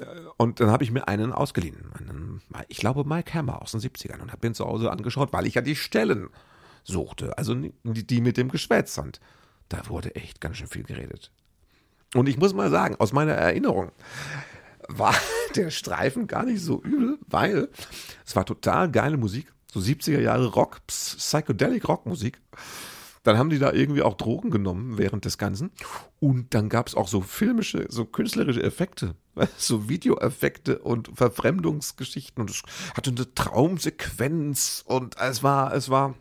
Äh, 0.00 0.04
und 0.36 0.60
dann 0.60 0.70
habe 0.70 0.84
ich 0.84 0.90
mir 0.90 1.08
einen 1.08 1.32
ausgeliehen. 1.32 1.92
Einen, 1.92 2.42
ich 2.68 2.78
glaube, 2.78 3.04
Mike 3.04 3.34
Hammer 3.34 3.60
aus 3.60 3.72
den 3.72 3.80
70ern 3.80 4.20
und 4.20 4.32
habe 4.32 4.46
ihn 4.46 4.54
zu 4.54 4.64
Hause 4.64 4.90
angeschaut, 4.90 5.32
weil 5.32 5.46
ich 5.46 5.54
ja 5.54 5.62
die 5.62 5.76
Stellen 5.76 6.28
suchte. 6.84 7.36
Also 7.36 7.54
die, 7.54 8.06
die 8.06 8.20
mit 8.20 8.36
dem 8.36 8.50
Geschwätz. 8.50 8.96
Und 8.98 9.20
da 9.68 9.88
wurde 9.88 10.14
echt 10.14 10.40
ganz 10.40 10.56
schön 10.56 10.68
viel 10.68 10.84
geredet. 10.84 11.32
Und 12.14 12.28
ich 12.28 12.38
muss 12.38 12.54
mal 12.54 12.70
sagen, 12.70 12.96
aus 12.96 13.12
meiner 13.12 13.32
Erinnerung 13.32 13.90
war 14.88 15.14
der 15.56 15.70
Streifen 15.70 16.28
gar 16.28 16.44
nicht 16.44 16.62
so 16.62 16.80
übel, 16.82 17.18
weil 17.26 17.68
es 18.24 18.36
war 18.36 18.46
total 18.46 18.90
geile 18.90 19.16
Musik 19.16 19.52
so 19.72 19.80
70er 19.80 20.20
Jahre 20.20 20.46
Rock, 20.46 20.86
Psychedelic 20.86 21.88
Rockmusik. 21.88 22.40
dann 23.22 23.38
haben 23.38 23.50
die 23.50 23.58
da 23.58 23.72
irgendwie 23.72 24.02
auch 24.02 24.14
Drogen 24.14 24.50
genommen 24.50 24.98
während 24.98 25.24
des 25.24 25.36
Ganzen. 25.36 25.72
Und 26.20 26.54
dann 26.54 26.68
gab 26.68 26.86
es 26.86 26.94
auch 26.94 27.08
so 27.08 27.20
filmische, 27.20 27.86
so 27.88 28.04
künstlerische 28.04 28.62
Effekte, 28.62 29.16
so 29.56 29.88
Videoeffekte 29.88 30.78
und 30.78 31.10
Verfremdungsgeschichten. 31.14 32.40
Und 32.40 32.50
es 32.50 32.62
hatte 32.94 33.10
eine 33.10 33.34
Traumsequenz 33.34 34.84
und 34.86 35.16
es 35.18 35.42
war, 35.42 35.74
es 35.74 35.90
war, 35.90 36.14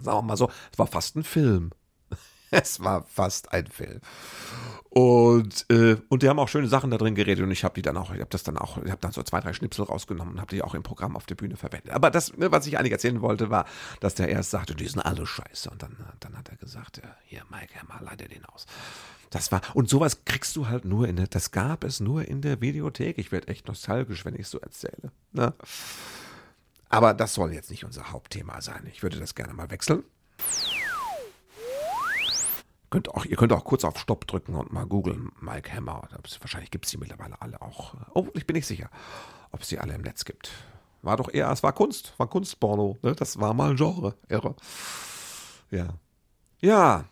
sagen 0.00 0.18
wir 0.18 0.22
mal 0.22 0.36
so, 0.36 0.50
es 0.72 0.78
war 0.78 0.86
fast 0.86 1.16
ein 1.16 1.24
Film. 1.24 1.70
Es 2.62 2.80
war 2.80 3.02
fast 3.04 3.52
ein 3.52 3.66
Film. 3.66 4.00
Und, 4.88 5.66
äh, 5.70 5.96
und 6.08 6.22
die 6.22 6.28
haben 6.28 6.40
auch 6.40 6.48
schöne 6.48 6.66
Sachen 6.66 6.90
da 6.90 6.98
drin 6.98 7.14
geredet 7.14 7.44
und 7.44 7.52
ich 7.52 7.62
habe 7.62 7.74
die 7.74 7.82
dann 7.82 7.96
auch, 7.96 8.12
ich 8.12 8.20
habe 8.20 8.30
das 8.30 8.42
dann 8.42 8.58
auch, 8.58 8.76
ich 8.78 8.90
habe 8.90 9.00
dann 9.00 9.12
so 9.12 9.22
zwei, 9.22 9.40
drei 9.40 9.52
Schnipsel 9.52 9.84
rausgenommen 9.84 10.34
und 10.34 10.40
habe 10.40 10.50
die 10.54 10.62
auch 10.62 10.74
im 10.74 10.82
Programm 10.82 11.16
auf 11.16 11.26
der 11.26 11.36
Bühne 11.36 11.56
verwendet. 11.56 11.92
Aber 11.92 12.10
das, 12.10 12.36
ne, 12.36 12.50
was 12.50 12.66
ich 12.66 12.76
eigentlich 12.76 12.92
erzählen 12.92 13.20
wollte, 13.20 13.50
war, 13.50 13.66
dass 14.00 14.16
der 14.16 14.28
erst 14.28 14.50
sagte, 14.50 14.74
die 14.74 14.88
sind 14.88 15.00
alle 15.00 15.26
scheiße. 15.26 15.70
Und 15.70 15.82
dann, 15.82 15.96
dann 16.18 16.36
hat 16.36 16.48
er 16.48 16.56
gesagt, 16.56 17.00
ja, 17.02 17.14
hier, 17.24 17.42
Mike, 17.50 17.74
mal 17.86 18.02
leite 18.02 18.28
den 18.28 18.44
aus. 18.46 18.66
Das 19.30 19.52
war, 19.52 19.60
und 19.74 19.88
sowas 19.88 20.24
kriegst 20.24 20.56
du 20.56 20.66
halt 20.66 20.84
nur 20.84 21.06
in 21.06 21.14
der, 21.14 21.28
das 21.28 21.52
gab 21.52 21.84
es 21.84 22.00
nur 22.00 22.26
in 22.26 22.42
der 22.42 22.60
Videothek. 22.60 23.16
Ich 23.18 23.30
werde 23.30 23.46
echt 23.46 23.68
nostalgisch, 23.68 24.24
wenn 24.24 24.34
ich 24.34 24.48
so 24.48 24.58
erzähle. 24.58 25.12
Ne? 25.30 25.54
Aber 26.88 27.14
das 27.14 27.34
soll 27.34 27.52
jetzt 27.52 27.70
nicht 27.70 27.84
unser 27.84 28.10
Hauptthema 28.10 28.60
sein. 28.60 28.88
Ich 28.92 29.04
würde 29.04 29.20
das 29.20 29.36
gerne 29.36 29.54
mal 29.54 29.70
wechseln. 29.70 30.02
Könnt 32.90 33.08
auch, 33.08 33.24
ihr 33.24 33.36
könnt 33.36 33.52
auch 33.52 33.64
kurz 33.64 33.84
auf 33.84 33.98
Stopp 33.98 34.26
drücken 34.26 34.54
und 34.54 34.72
mal 34.72 34.84
googeln, 34.84 35.30
Mike 35.40 35.72
Hammer. 35.72 36.08
Wahrscheinlich 36.40 36.72
gibt 36.72 36.86
es 36.86 36.90
die 36.90 36.98
mittlerweile 36.98 37.40
alle 37.40 37.62
auch. 37.62 37.94
Oh, 38.14 38.26
ich 38.34 38.46
bin 38.46 38.54
nicht 38.54 38.66
sicher, 38.66 38.90
ob 39.52 39.62
es 39.62 39.68
die 39.68 39.78
alle 39.78 39.94
im 39.94 40.02
Netz 40.02 40.24
gibt. 40.24 40.50
War 41.02 41.16
doch 41.16 41.32
eher, 41.32 41.50
es 41.50 41.62
war 41.62 41.72
Kunst, 41.72 42.14
war 42.18 42.26
Kunstporno. 42.26 42.98
Ne? 43.02 43.14
Das 43.14 43.38
war 43.38 43.54
mal 43.54 43.70
ein 43.70 43.76
Genre. 43.76 44.16
Irre. 44.28 44.56
Ja. 45.70 45.94
Ja, 46.60 47.04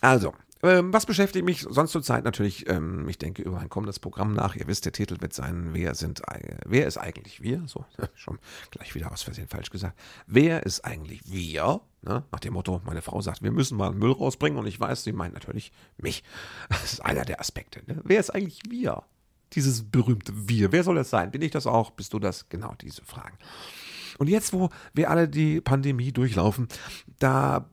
also, 0.00 0.34
ähm, 0.64 0.92
was 0.92 1.06
beschäftigt 1.06 1.44
mich 1.44 1.66
sonst 1.68 1.92
zur 1.92 2.02
Zeit 2.02 2.24
natürlich? 2.24 2.68
Ähm, 2.68 3.08
ich 3.08 3.18
denke 3.18 3.42
über 3.42 3.58
ein 3.58 3.68
kommendes 3.68 3.98
Programm 3.98 4.32
nach. 4.32 4.56
Ihr 4.56 4.66
wisst, 4.66 4.84
der 4.84 4.92
Titel 4.92 5.20
wird 5.20 5.32
sein, 5.32 5.70
wer 5.72 5.94
sind, 5.94 6.22
wer 6.64 6.86
ist 6.86 6.96
eigentlich 6.96 7.42
wir? 7.42 7.62
So, 7.66 7.84
schon 8.14 8.38
gleich 8.70 8.94
wieder 8.94 9.12
aus 9.12 9.22
Versehen 9.22 9.48
falsch 9.48 9.70
gesagt. 9.70 9.98
Wer 10.26 10.64
ist 10.64 10.84
eigentlich 10.84 11.20
wir? 11.30 11.80
Ne? 12.02 12.24
Nach 12.32 12.40
dem 12.40 12.54
Motto, 12.54 12.80
meine 12.84 13.02
Frau 13.02 13.20
sagt, 13.20 13.42
wir 13.42 13.52
müssen 13.52 13.76
mal 13.76 13.92
Müll 13.92 14.12
rausbringen 14.12 14.58
und 14.58 14.66
ich 14.66 14.80
weiß, 14.80 15.04
sie 15.04 15.12
meint 15.12 15.34
natürlich 15.34 15.72
mich. 15.96 16.24
Das 16.68 16.94
ist 16.94 17.04
einer 17.04 17.24
der 17.24 17.40
Aspekte. 17.40 17.82
Ne? 17.86 18.00
Wer 18.04 18.20
ist 18.20 18.30
eigentlich 18.30 18.60
wir? 18.68 19.02
Dieses 19.52 19.84
berühmte 19.84 20.32
Wir. 20.48 20.72
Wer 20.72 20.82
soll 20.82 20.96
das 20.96 21.10
sein? 21.10 21.30
Bin 21.30 21.42
ich 21.42 21.52
das 21.52 21.66
auch? 21.66 21.90
Bist 21.90 22.12
du 22.12 22.18
das? 22.18 22.48
Genau 22.48 22.74
diese 22.80 23.04
Fragen. 23.04 23.38
Und 24.18 24.28
jetzt, 24.28 24.52
wo 24.52 24.70
wir 24.92 25.10
alle 25.10 25.28
die 25.28 25.60
Pandemie 25.60 26.12
durchlaufen, 26.12 26.68
da 27.18 27.68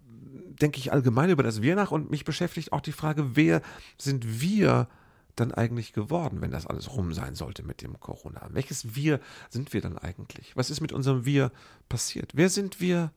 denke 0.62 0.80
ich 0.80 0.92
allgemein 0.92 1.30
über 1.30 1.44
das 1.44 1.62
Wir 1.62 1.76
nach 1.76 1.92
und 1.92 2.12
mich 2.12 2.26
beschäftigt 2.26 2.72
auch 2.72 2.82
die 2.82 2.92
Frage, 2.92 3.36
wer 3.36 3.62
sind 3.98 4.42
wir 4.42 4.88
dann 5.36 5.52
eigentlich 5.52 5.94
geworden, 5.94 6.42
wenn 6.42 6.52
das 6.52 6.68
alles 6.68 6.92
rum 6.96 7.14
sein 7.14 7.36
sollte 7.36 7.64
mit 7.64 7.82
dem 7.82 8.00
Corona? 8.00 8.48
Welches 8.52 8.96
Wir 8.96 9.20
sind 9.50 9.74
wir 9.74 9.82
dann 9.82 9.98
eigentlich? 9.98 10.56
Was 10.56 10.70
ist 10.70 10.82
mit 10.82 10.92
unserem 10.92 11.26
Wir 11.26 11.52
passiert? 11.90 12.32
Wer 12.36 12.50
sind 12.50 12.80
wir 12.80 13.12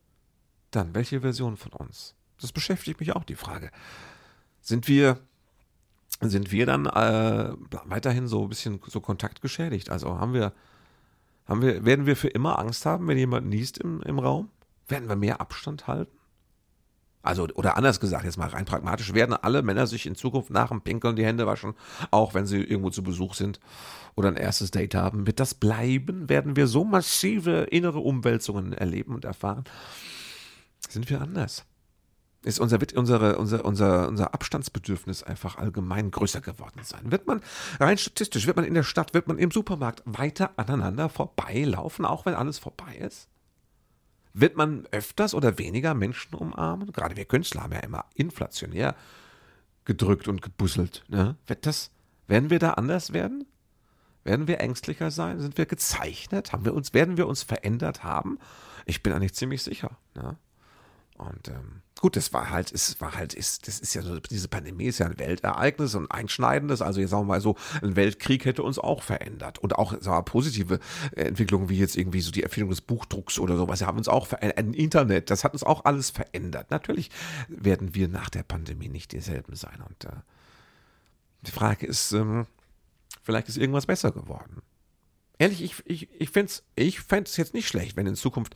dann? 0.71 0.95
Welche 0.95 1.21
Version 1.21 1.57
von 1.57 1.73
uns? 1.73 2.15
Das 2.41 2.53
beschäftigt 2.53 3.01
mich 3.01 3.15
auch 3.15 3.25
die 3.25 3.37
Frage. 3.37 3.71
Sind 4.61 4.89
wir 4.89 5.19
sind 6.21 6.53
wir 6.53 6.65
dann 6.65 6.87
äh, 6.87 7.53
weiterhin 7.85 8.29
so 8.29 8.45
ein 8.45 8.49
bisschen 8.49 8.81
so 8.87 9.01
kontaktgeschädigt? 9.01 9.91
Also 9.91 10.19
haben 10.19 10.33
wir, 10.33 10.53
haben 11.47 11.61
wir, 11.61 11.85
werden 11.85 12.07
wir 12.07 12.17
für 12.17 12.29
immer 12.29 12.59
Angst 12.59 12.87
haben, 12.87 13.09
wenn 13.09 13.19
jemand 13.19 13.49
niest 13.49 13.79
im, 13.79 14.01
im 14.03 14.19
Raum? 14.19 14.49
Werden 14.87 15.09
wir 15.09 15.17
mehr 15.17 15.41
Abstand 15.41 15.87
halten? 15.87 16.17
Also, 17.25 17.49
oder 17.55 17.77
anders 17.77 18.01
gesagt, 18.01 18.25
jetzt 18.25 18.37
mal 18.37 18.49
rein 18.49 18.67
pragmatisch, 18.67 19.15
werden 19.15 19.35
alle 19.35 19.63
Männer 19.63 19.87
sich 19.87 20.07
in 20.07 20.15
Zukunft 20.15 20.51
nach 20.51 20.69
dem 20.69 20.83
Pinkeln 20.83 21.17
die 21.17 21.25
Hände 21.25 21.47
waschen, 21.47 21.75
auch 22.11 22.35
wenn 22.35 22.47
sie 22.47 22.63
irgendwo 22.63 22.91
zu 22.91 23.03
Besuch 23.03 23.35
sind 23.35 23.61
oder 24.15 24.29
ein 24.29 24.37
erstes 24.37 24.71
Date 24.71 24.95
haben. 24.95 25.27
Wird 25.27 25.41
das 25.41 25.55
bleiben? 25.55 26.29
Werden 26.29 26.55
wir 26.55 26.67
so 26.67 26.85
massive 26.85 27.63
innere 27.71 28.01
Umwälzungen 28.01 28.75
erleben 28.75 29.15
und 29.15 29.25
erfahren? 29.25 29.65
Sind 30.89 31.09
wir 31.09 31.21
anders? 31.21 31.65
Ist 32.43 32.61
unser, 32.61 32.79
unsere, 32.95 33.39
unser, 33.39 33.65
unser, 33.65 34.09
unser 34.09 34.35
Abstandsbedürfnis 34.35 35.23
einfach 35.23 35.57
allgemein 35.57 36.11
größer 36.11 36.43
geworden 36.43 36.81
sein? 36.83 37.11
Wird 37.11 37.27
man 37.27 37.41
rein 37.81 37.97
statistisch, 37.97 38.47
wird 38.47 38.57
man 38.57 38.67
in 38.67 38.75
der 38.75 38.83
Stadt, 38.83 39.15
wird 39.15 39.29
man 39.29 39.39
im 39.39 39.51
Supermarkt 39.51 40.03
weiter 40.05 40.51
aneinander 40.59 41.09
vorbeilaufen, 41.09 42.05
auch 42.05 42.27
wenn 42.27 42.35
alles 42.35 42.59
vorbei 42.59 42.97
ist? 42.97 43.29
Wird 44.35 44.57
man 44.57 44.87
öfters 44.91 45.33
oder 45.33 45.59
weniger 45.59 45.95
Menschen 45.95 46.35
umarmen? 46.35 46.91
Gerade 46.93 47.17
wir 47.17 47.25
Künstler 47.25 47.63
haben 47.63 47.73
ja 47.73 47.79
immer 47.79 48.05
inflationär 48.15 48.97
gedrückt 49.85 50.27
und 50.27 50.43
gebusselt. 50.43 51.05
Ne? 51.09 51.37
Wird 51.47 51.67
das, 51.67 51.93
werden 52.27 52.51
wir 52.51 52.59
da 52.59 52.73
anders 52.73 53.13
werden? 53.13 53.47
Werden 54.25 54.49
wir 54.49 54.61
ängstlicher 54.61 55.13
sein? 55.13 55.39
Sind 55.39 55.57
wir 55.57 55.67
gezeichnet? 55.67 56.53
Haben 56.53 56.65
wir 56.65 56.75
uns, 56.75 56.95
werden 56.95 57.17
wir 57.17 57.29
uns 57.29 57.45
verändert 57.45 58.03
haben? 58.03 58.39
Ich 58.87 59.03
bin 59.03 59.13
eigentlich 59.13 59.35
ziemlich 59.35 59.63
sicher. 59.63 59.99
Ne? 60.15 60.37
Und 61.17 61.49
ähm, 61.49 61.83
gut, 62.05 62.17
das 62.17 62.35
war 62.35 62.51
halt, 62.51 62.71
es 62.71 63.01
war 63.01 63.15
halt, 63.15 63.33
ist, 63.33 63.67
das 63.67 63.81
ist 63.81 63.95
ja 63.95 64.03
so, 64.03 64.21
diese 64.21 64.47
Pandemie 64.47 64.85
ist 64.85 64.99
ja 64.99 65.07
ein 65.07 65.19
Weltereignis 65.19 65.95
und 65.95 66.11
einschneidendes. 66.11 66.83
Also 66.83 67.01
jetzt 67.01 67.09
sagen 67.09 67.23
wir 67.23 67.29
mal 67.29 67.41
so, 67.41 67.57
ein 67.81 67.97
Weltkrieg 67.97 68.45
hätte 68.45 68.63
uns 68.63 68.79
auch 68.79 69.03
verändert. 69.03 69.59
Und 69.59 69.77
auch 69.77 69.93
sagen 69.93 70.19
wir, 70.19 70.23
positive 70.23 70.81
Entwicklungen 71.17 71.71
wie 71.71 71.79
jetzt 71.79 71.97
irgendwie 71.97 72.21
so 72.21 72.31
die 72.31 72.43
Erfindung 72.43 72.69
des 72.69 72.83
Buchdrucks 72.83 73.39
oder 73.39 73.57
sowas, 73.57 73.81
haben 73.81 73.97
uns 73.97 74.09
auch 74.09 74.27
verändert. 74.27 74.59
Ein 74.59 74.75
Internet, 74.75 75.31
das 75.31 75.45
hat 75.45 75.55
uns 75.55 75.65
auch 75.65 75.87
alles 75.87 76.11
verändert. 76.11 76.71
Natürlich 76.71 77.09
werden 77.49 77.95
wir 77.95 78.09
nach 78.09 78.29
der 78.29 78.43
Pandemie 78.43 78.91
nicht 78.91 79.13
dieselben 79.13 79.57
sein. 79.57 79.83
Und 79.89 80.05
äh, 80.05 80.11
die 81.41 81.53
Frage 81.53 81.87
ist, 81.87 82.13
ähm, 82.13 82.47
vielleicht 83.23 83.49
ist 83.49 83.57
irgendwas 83.57 83.87
besser 83.87 84.13
geworden. 84.13 84.61
Ehrlich, 85.39 85.63
ich, 85.63 85.83
ich, 85.87 86.09
ich 86.21 86.31
fände 86.31 86.51
es 86.51 86.65
ich 86.77 87.01
fänd's 87.01 87.37
jetzt 87.37 87.55
nicht 87.55 87.67
schlecht, 87.67 87.97
wenn 87.97 88.07
in 88.07 88.15
Zukunft, 88.15 88.55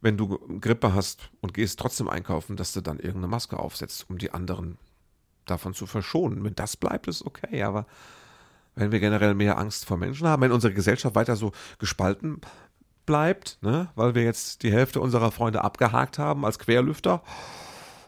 wenn 0.00 0.16
du 0.16 0.38
Grippe 0.60 0.94
hast 0.94 1.30
und 1.40 1.52
gehst 1.52 1.78
trotzdem 1.78 2.08
einkaufen, 2.08 2.56
dass 2.56 2.72
du 2.72 2.80
dann 2.80 2.98
irgendeine 2.98 3.28
Maske 3.28 3.58
aufsetzt, 3.58 4.06
um 4.08 4.16
die 4.16 4.32
anderen 4.32 4.78
davon 5.44 5.74
zu 5.74 5.86
verschonen. 5.86 6.42
Wenn 6.42 6.54
das 6.54 6.76
bleibt, 6.76 7.08
ist 7.08 7.26
okay, 7.26 7.62
aber 7.62 7.86
wenn 8.74 8.90
wir 8.90 9.00
generell 9.00 9.34
mehr 9.34 9.58
Angst 9.58 9.84
vor 9.84 9.98
Menschen 9.98 10.26
haben, 10.26 10.42
wenn 10.42 10.52
unsere 10.52 10.72
Gesellschaft 10.72 11.14
weiter 11.14 11.36
so 11.36 11.52
gespalten 11.78 12.40
bleibt, 13.06 13.58
ne, 13.60 13.90
weil 13.94 14.14
wir 14.14 14.24
jetzt 14.24 14.62
die 14.62 14.72
Hälfte 14.72 15.00
unserer 15.00 15.30
Freunde 15.30 15.62
abgehakt 15.62 16.18
haben 16.18 16.44
als 16.44 16.58
Querlüfter 16.58 17.22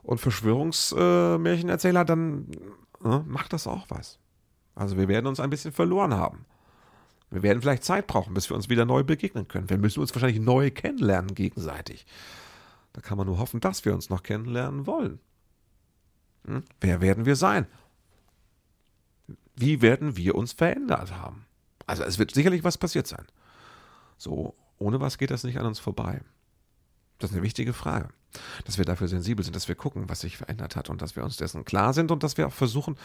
und 0.03 0.21
Verschwörungsmärchenerzähler, 0.21 2.01
äh, 2.01 2.07
dann 2.07 2.51
ne, 3.03 3.25
macht 3.27 3.53
das 3.53 3.67
auch 3.67 3.87
was. 3.89 4.19
Also 4.75 4.97
wir 4.97 5.09
werden 5.09 5.27
uns 5.27 5.41
ein 5.41 5.51
bisschen 5.51 5.73
verloren 5.73 6.15
haben. 6.15 6.47
Wir 7.31 7.43
werden 7.43 7.61
vielleicht 7.61 7.85
Zeit 7.85 8.07
brauchen, 8.07 8.35
bis 8.35 8.49
wir 8.49 8.57
uns 8.57 8.69
wieder 8.69 8.85
neu 8.85 9.03
begegnen 9.03 9.49
können. 9.49 9.69
Wir 9.69 9.79
müssen 9.79 10.01
uns 10.01 10.15
wahrscheinlich 10.15 10.41
neu 10.41 10.71
kennenlernen 10.71 11.35
gegenseitig. 11.35 12.07
Da 12.93 13.01
kann 13.01 13.19
man 13.19 13.27
nur 13.27 13.39
hoffen, 13.39 13.61
dass 13.61 13.85
wir 13.85 13.95
uns 13.95 14.11
noch 14.11 14.23
kennenlernen 14.23 14.87
wollen. 14.87 15.19
Hm? 16.47 16.63
Wer 16.81 17.01
werden 17.01 17.27
wir 17.27 17.37
sein? 17.37 17.67
Wie 19.57 19.83
werden 19.83 20.17
wir 20.17 20.35
uns 20.35 20.53
verändert 20.53 21.13
haben? 21.13 21.47
Also 21.87 22.05
es 22.05 22.19
wird 22.19 22.33
sicherlich 22.33 22.65
was 22.65 22.79
passiert 22.79 23.07
sein. 23.07 23.27
So, 24.19 24.55
ohne 24.79 25.01
was 25.01 25.19
geht 25.19 25.31
das 25.31 25.45
nicht 25.45 25.59
an 25.59 25.67
uns 25.67 25.79
vorbei? 25.79 26.21
Das 27.19 27.31
ist 27.31 27.37
eine 27.37 27.45
wichtige 27.45 27.73
Frage. 27.73 28.09
Dass 28.65 28.79
wir 28.79 28.85
dafür 28.85 29.09
sensibel 29.09 29.45
sind, 29.45 29.57
dass 29.57 29.69
wir 29.69 29.75
gucken, 29.75 30.09
was 30.09 30.21
sich 30.21 30.37
verändert 30.37 30.77
hat 30.77 30.91
und 30.91 31.03
dass 31.03 31.17
wir 31.17 31.25
uns 31.25 31.37
dessen 31.37 31.65
klar 31.65 31.93
sind 31.93 32.11
und 32.11 32.23
dass 32.23 32.37
wir 32.37 32.47
auch 32.47 32.53
versuchen, 32.53 32.97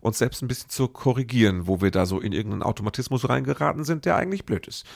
uns 0.00 0.18
selbst 0.18 0.42
ein 0.42 0.48
bisschen 0.48 0.70
zu 0.70 0.88
korrigieren, 0.88 1.66
wo 1.66 1.80
wir 1.80 1.90
da 1.90 2.06
so 2.06 2.20
in 2.20 2.32
irgendeinen 2.32 2.62
Automatismus 2.62 3.28
reingeraten 3.28 3.84
sind, 3.84 4.04
der 4.04 4.16
eigentlich 4.16 4.44
blöd 4.44 4.66
ist, 4.66 4.86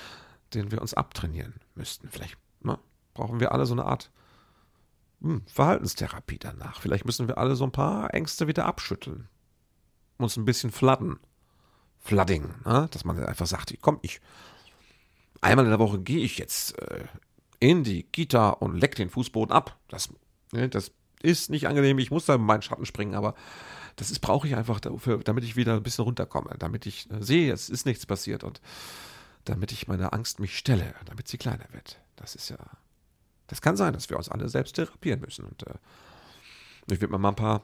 den 0.55 0.71
wir 0.71 0.81
uns 0.81 0.95
abtrainieren 0.95 1.55
müssten. 1.75 2.09
Vielleicht 2.09 2.37
ne, 2.63 2.79
brauchen 3.15 3.41
wir 3.41 3.53
alle 3.53 3.67
so 3.67 3.75
eine 3.75 3.85
Art 3.85 4.11
hm, 5.21 5.43
Verhaltenstherapie 5.47 6.39
danach. 6.39 6.81
Vielleicht 6.81 7.05
müssen 7.05 7.29
wir 7.29 7.39
alle 7.39 7.57
so 7.57 7.65
ein 7.65 7.73
paar 7.73 8.15
Ängste 8.15 8.47
wieder 8.47 8.67
abschütteln. 8.67 9.29
Uns 10.19 10.37
ein 10.37 10.45
bisschen 10.45 10.71
fladden. 10.71 11.19
Flooding, 12.01 12.55
ne? 12.65 12.89
dass 12.91 13.05
man 13.05 13.23
einfach 13.25 13.47
sagt, 13.47 13.75
komm, 13.81 13.99
ich 14.03 14.21
einmal 15.41 15.65
in 15.65 15.71
der 15.71 15.79
Woche 15.79 16.01
gehe 16.01 16.25
ich 16.25 16.39
jetzt 16.39 16.79
äh, 16.79 17.05
in 17.61 17.85
die 17.85 18.05
Kita 18.05 18.51
und 18.51 18.79
leck 18.79 18.95
den 18.95 19.11
Fußboden 19.11 19.53
ab. 19.53 19.79
Das, 19.89 20.09
ne, 20.53 20.69
das 20.69 20.93
ist 21.23 21.51
nicht 21.51 21.67
angenehm. 21.67 21.99
Ich 21.99 22.11
muss 22.11 22.27
da 22.27 22.37
in 22.37 22.43
meinen 22.43 22.63
Schatten 22.63 22.87
springen, 22.87 23.15
aber 23.15 23.35
das 23.97 24.17
brauche 24.19 24.47
ich 24.47 24.55
einfach 24.55 24.81
dafür, 24.81 25.19
damit 25.19 25.45
ich 25.45 25.57
wieder 25.57 25.75
ein 25.75 25.83
bisschen 25.83 26.05
runterkomme, 26.05 26.55
damit 26.59 26.87
ich 26.87 27.11
äh, 27.11 27.23
sehe, 27.23 27.53
es 27.53 27.69
ist 27.69 27.87
nichts 27.87 28.07
passiert 28.07 28.45
und 28.45 28.61
damit 29.45 29.73
ich 29.73 29.89
meine 29.89 30.13
Angst 30.13 30.41
mich 30.41 30.57
stelle, 30.57 30.95
damit 31.07 31.27
sie 31.29 31.39
kleiner 31.39 31.67
wird. 31.73 31.99
Das 32.17 32.35
ist 32.35 32.49
ja, 32.49 32.59
das 33.49 33.61
kann 33.61 33.77
sein, 33.77 33.93
dass 33.93 34.09
wir 34.09 34.17
uns 34.17 34.29
alle 34.29 34.49
selbst 34.49 34.77
therapieren 34.77 35.21
müssen 35.21 35.45
und 35.47 35.67
äh, 35.67 35.75
ich 36.91 37.01
werde 37.01 37.13
mir 37.13 37.19
mal 37.19 37.31
ein 37.31 37.37
paar, 37.37 37.63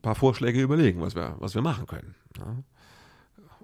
paar 0.00 0.14
Vorschläge 0.14 0.62
überlegen, 0.62 1.00
was 1.00 1.14
wir, 1.14 1.36
was 1.38 1.54
wir 1.54 1.62
machen 1.62 1.86
können. 1.86 2.14
Ja? 2.38 2.56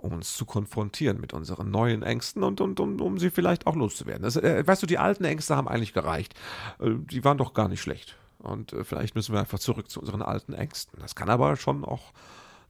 Ne? 0.03 0.09
um 0.09 0.15
uns 0.15 0.37
zu 0.37 0.45
konfrontieren 0.45 1.21
mit 1.21 1.33
unseren 1.33 1.71
neuen 1.71 2.03
Ängsten 2.03 2.43
und, 2.43 2.61
und 2.61 2.81
um, 2.81 3.01
um 3.01 3.19
sie 3.19 3.31
vielleicht 3.31 3.67
auch 3.67 3.77
loszuwerden. 3.77 4.23
Das, 4.23 4.37
äh, 4.37 4.67
weißt 4.67 4.83
du, 4.83 4.87
die 4.87 4.99
alten 4.99 5.25
Ängste 5.25 5.57
haben 5.57 5.69
eigentlich 5.69 5.93
gereicht. 5.93 6.35
Äh, 6.81 6.91
die 7.11 7.25
waren 7.25 7.39
doch 7.39 7.55
gar 7.55 7.69
nicht 7.69 7.81
schlecht. 7.81 8.17
Und 8.39 8.73
äh, 8.73 8.85
vielleicht 8.85 9.15
müssen 9.15 9.33
wir 9.33 9.41
einfach 9.41 9.59
zurück 9.59 9.91
zu 9.91 10.01
unseren 10.01 10.23
alten 10.23 10.53
Ängsten. 10.53 10.99
Das 11.01 11.15
kann 11.15 11.31
aber 11.31 11.57
schon 11.57 11.85
auch 11.85 12.13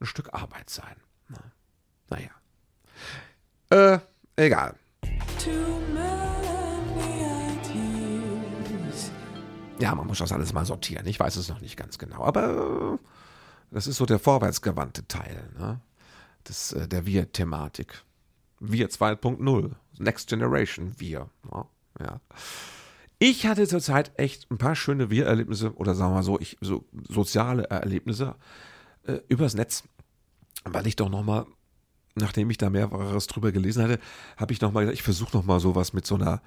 ein 0.00 0.06
Stück 0.06 0.34
Arbeit 0.34 0.68
sein. 0.70 0.96
Na, 1.28 1.38
naja. 2.10 2.30
Äh, 3.70 3.98
egal. 4.36 4.74
Ja, 9.78 9.94
man 9.94 10.06
muss 10.06 10.18
das 10.18 10.32
alles 10.32 10.52
mal 10.52 10.64
sortieren. 10.64 11.06
Ich 11.06 11.18
weiß 11.18 11.36
es 11.36 11.48
noch 11.48 11.60
nicht 11.60 11.76
ganz 11.76 11.98
genau. 11.98 12.22
Aber 12.22 12.98
äh, 13.00 13.06
das 13.70 13.86
ist 13.86 13.96
so 13.96 14.06
der 14.06 14.18
vorwärtsgewandte 14.18 15.08
Teil 15.08 15.50
ne? 15.58 15.80
Des, 16.48 16.72
äh, 16.72 16.88
der 16.88 17.06
Wir-Thematik. 17.06 18.02
Wir 18.60 18.88
2.0. 18.88 19.72
Next 19.98 20.28
Generation 20.28 20.94
Wir. 20.98 21.28
Ja. 22.00 22.20
Ich 23.18 23.46
hatte 23.46 23.68
zurzeit 23.68 24.10
echt 24.18 24.50
ein 24.50 24.58
paar 24.58 24.74
schöne 24.74 25.10
Wir-Erlebnisse 25.10 25.74
oder 25.76 25.94
sagen 25.94 26.10
wir 26.10 26.16
mal 26.16 26.22
so, 26.22 26.40
ich, 26.40 26.58
so 26.60 26.84
soziale 27.08 27.64
Erlebnisse 27.64 28.34
äh, 29.04 29.18
übers 29.28 29.54
Netz, 29.54 29.84
weil 30.64 30.86
ich 30.86 30.96
doch 30.96 31.08
nochmal, 31.08 31.46
nachdem 32.16 32.50
ich 32.50 32.58
da 32.58 32.70
mehreres 32.70 33.28
drüber 33.28 33.52
gelesen 33.52 33.84
hatte, 33.84 34.00
habe 34.36 34.52
ich 34.52 34.60
nochmal 34.60 34.84
gesagt, 34.84 34.98
ich 34.98 35.04
versuche 35.04 35.36
nochmal 35.36 35.60
sowas 35.60 35.92
mit 35.92 36.06
so 36.06 36.16
einer 36.16 36.42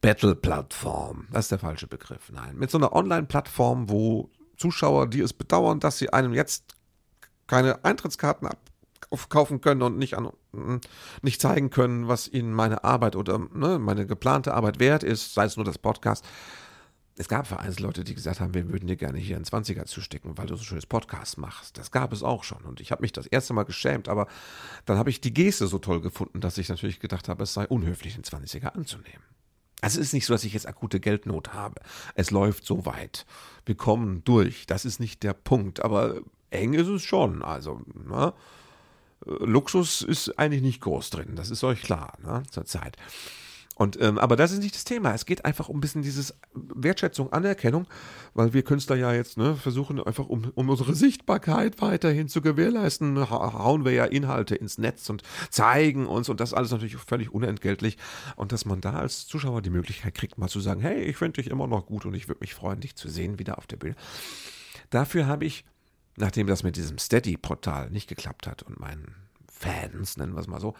Battle-Plattform. 0.00 1.26
Das 1.32 1.46
ist 1.46 1.52
der 1.52 1.58
falsche 1.58 1.86
Begriff. 1.86 2.30
Nein, 2.32 2.56
mit 2.56 2.70
so 2.70 2.78
einer 2.78 2.92
Online-Plattform, 2.92 3.88
wo 3.88 4.30
Zuschauer, 4.56 5.08
die 5.08 5.20
es 5.20 5.32
bedauern, 5.32 5.80
dass 5.80 5.98
sie 5.98 6.12
einem 6.12 6.34
jetzt 6.34 6.76
keine 7.46 7.84
Eintrittskarten 7.84 8.48
abkaufen 9.10 9.60
können 9.60 9.82
und 9.82 9.98
nicht, 9.98 10.16
an, 10.16 10.30
nicht 11.22 11.40
zeigen 11.40 11.70
können, 11.70 12.08
was 12.08 12.28
ihnen 12.28 12.52
meine 12.52 12.84
Arbeit 12.84 13.16
oder 13.16 13.38
ne, 13.38 13.78
meine 13.78 14.06
geplante 14.06 14.54
Arbeit 14.54 14.78
wert 14.78 15.02
ist, 15.02 15.34
sei 15.34 15.44
es 15.44 15.56
nur 15.56 15.64
das 15.64 15.78
Podcast. 15.78 16.24
Es 17.16 17.28
gab 17.28 17.46
vereinzelt 17.46 17.80
Leute, 17.80 18.04
die 18.04 18.14
gesagt 18.14 18.40
haben, 18.40 18.54
wir 18.54 18.68
würden 18.70 18.86
dir 18.86 18.96
gerne 18.96 19.18
hier 19.18 19.36
einen 19.36 19.44
20er 19.44 19.84
zustecken, 19.84 20.38
weil 20.38 20.46
du 20.46 20.56
so 20.56 20.62
ein 20.62 20.64
schönes 20.64 20.86
Podcast 20.86 21.36
machst. 21.36 21.76
Das 21.76 21.90
gab 21.90 22.12
es 22.12 22.22
auch 22.22 22.42
schon. 22.42 22.62
Und 22.62 22.80
ich 22.80 22.90
habe 22.90 23.02
mich 23.02 23.12
das 23.12 23.26
erste 23.26 23.52
Mal 23.52 23.64
geschämt, 23.64 24.08
aber 24.08 24.28
dann 24.86 24.96
habe 24.96 25.10
ich 25.10 25.20
die 25.20 25.34
Geste 25.34 25.66
so 25.66 25.78
toll 25.78 26.00
gefunden, 26.00 26.40
dass 26.40 26.56
ich 26.56 26.70
natürlich 26.70 27.00
gedacht 27.00 27.28
habe, 27.28 27.42
es 27.42 27.52
sei 27.52 27.66
unhöflich, 27.66 28.14
den 28.14 28.24
20er 28.24 28.68
anzunehmen. 28.68 29.22
Also 29.82 30.00
es 30.00 30.06
ist 30.06 30.12
nicht 30.14 30.26
so, 30.26 30.32
dass 30.32 30.44
ich 30.44 30.54
jetzt 30.54 30.66
akute 30.66 31.00
Geldnot 31.00 31.52
habe. 31.52 31.82
Es 32.14 32.30
läuft 32.30 32.64
so 32.64 32.86
weit. 32.86 33.26
Wir 33.66 33.74
kommen 33.74 34.22
durch. 34.24 34.64
Das 34.66 34.84
ist 34.84 35.00
nicht 35.00 35.22
der 35.24 35.34
Punkt. 35.34 35.84
Aber 35.84 36.20
eng 36.50 36.72
ist 36.72 36.86
es 36.86 37.02
schon. 37.02 37.42
Also, 37.42 37.82
ne? 37.92 38.32
Luxus 39.24 40.02
ist 40.02 40.38
eigentlich 40.38 40.62
nicht 40.62 40.80
groß 40.80 41.10
drin. 41.10 41.36
Das 41.36 41.50
ist 41.50 41.64
euch 41.64 41.82
klar, 41.82 42.18
ne? 42.22 42.42
Zur 42.50 42.64
Zeit. 42.64 42.96
Und, 43.74 44.00
ähm, 44.00 44.18
aber 44.18 44.36
das 44.36 44.52
ist 44.52 44.62
nicht 44.62 44.74
das 44.74 44.84
Thema. 44.84 45.14
Es 45.14 45.24
geht 45.24 45.44
einfach 45.46 45.68
um 45.68 45.78
ein 45.78 45.80
bisschen 45.80 46.02
dieses 46.02 46.34
Wertschätzung, 46.52 47.32
Anerkennung, 47.32 47.86
weil 48.34 48.52
wir 48.52 48.62
Künstler 48.62 48.96
ja 48.96 49.12
jetzt 49.14 49.38
ne, 49.38 49.56
versuchen, 49.56 50.00
einfach 50.02 50.28
um, 50.28 50.52
um 50.54 50.68
unsere 50.68 50.94
Sichtbarkeit 50.94 51.80
weiterhin 51.80 52.28
zu 52.28 52.42
gewährleisten, 52.42 53.30
hauen 53.30 53.84
wir 53.84 53.92
ja 53.92 54.04
Inhalte 54.04 54.54
ins 54.54 54.76
Netz 54.76 55.08
und 55.08 55.22
zeigen 55.50 56.06
uns 56.06 56.28
und 56.28 56.40
das 56.40 56.52
alles 56.52 56.70
natürlich 56.70 56.96
völlig 56.96 57.32
unentgeltlich. 57.32 57.96
Und 58.36 58.52
dass 58.52 58.66
man 58.66 58.82
da 58.82 58.92
als 58.92 59.26
Zuschauer 59.26 59.62
die 59.62 59.70
Möglichkeit 59.70 60.14
kriegt, 60.14 60.36
mal 60.36 60.48
zu 60.48 60.60
sagen, 60.60 60.82
hey, 60.82 61.02
ich 61.02 61.16
finde 61.16 61.40
dich 61.42 61.50
immer 61.50 61.66
noch 61.66 61.86
gut 61.86 62.04
und 62.04 62.14
ich 62.14 62.28
würde 62.28 62.40
mich 62.40 62.54
freuen, 62.54 62.80
dich 62.80 62.94
zu 62.94 63.08
sehen 63.08 63.38
wieder 63.38 63.56
auf 63.56 63.66
der 63.66 63.78
Bühne. 63.78 63.96
Dafür 64.90 65.26
habe 65.26 65.46
ich, 65.46 65.64
nachdem 66.16 66.46
das 66.46 66.62
mit 66.62 66.76
diesem 66.76 66.98
Steady-Portal 66.98 67.90
nicht 67.90 68.08
geklappt 68.08 68.46
hat 68.46 68.62
und 68.62 68.80
meinen 68.80 69.14
Fans, 69.50 70.16
nennen 70.16 70.34
wir 70.34 70.40
es 70.40 70.46
mal 70.46 70.60
so, 70.60 70.74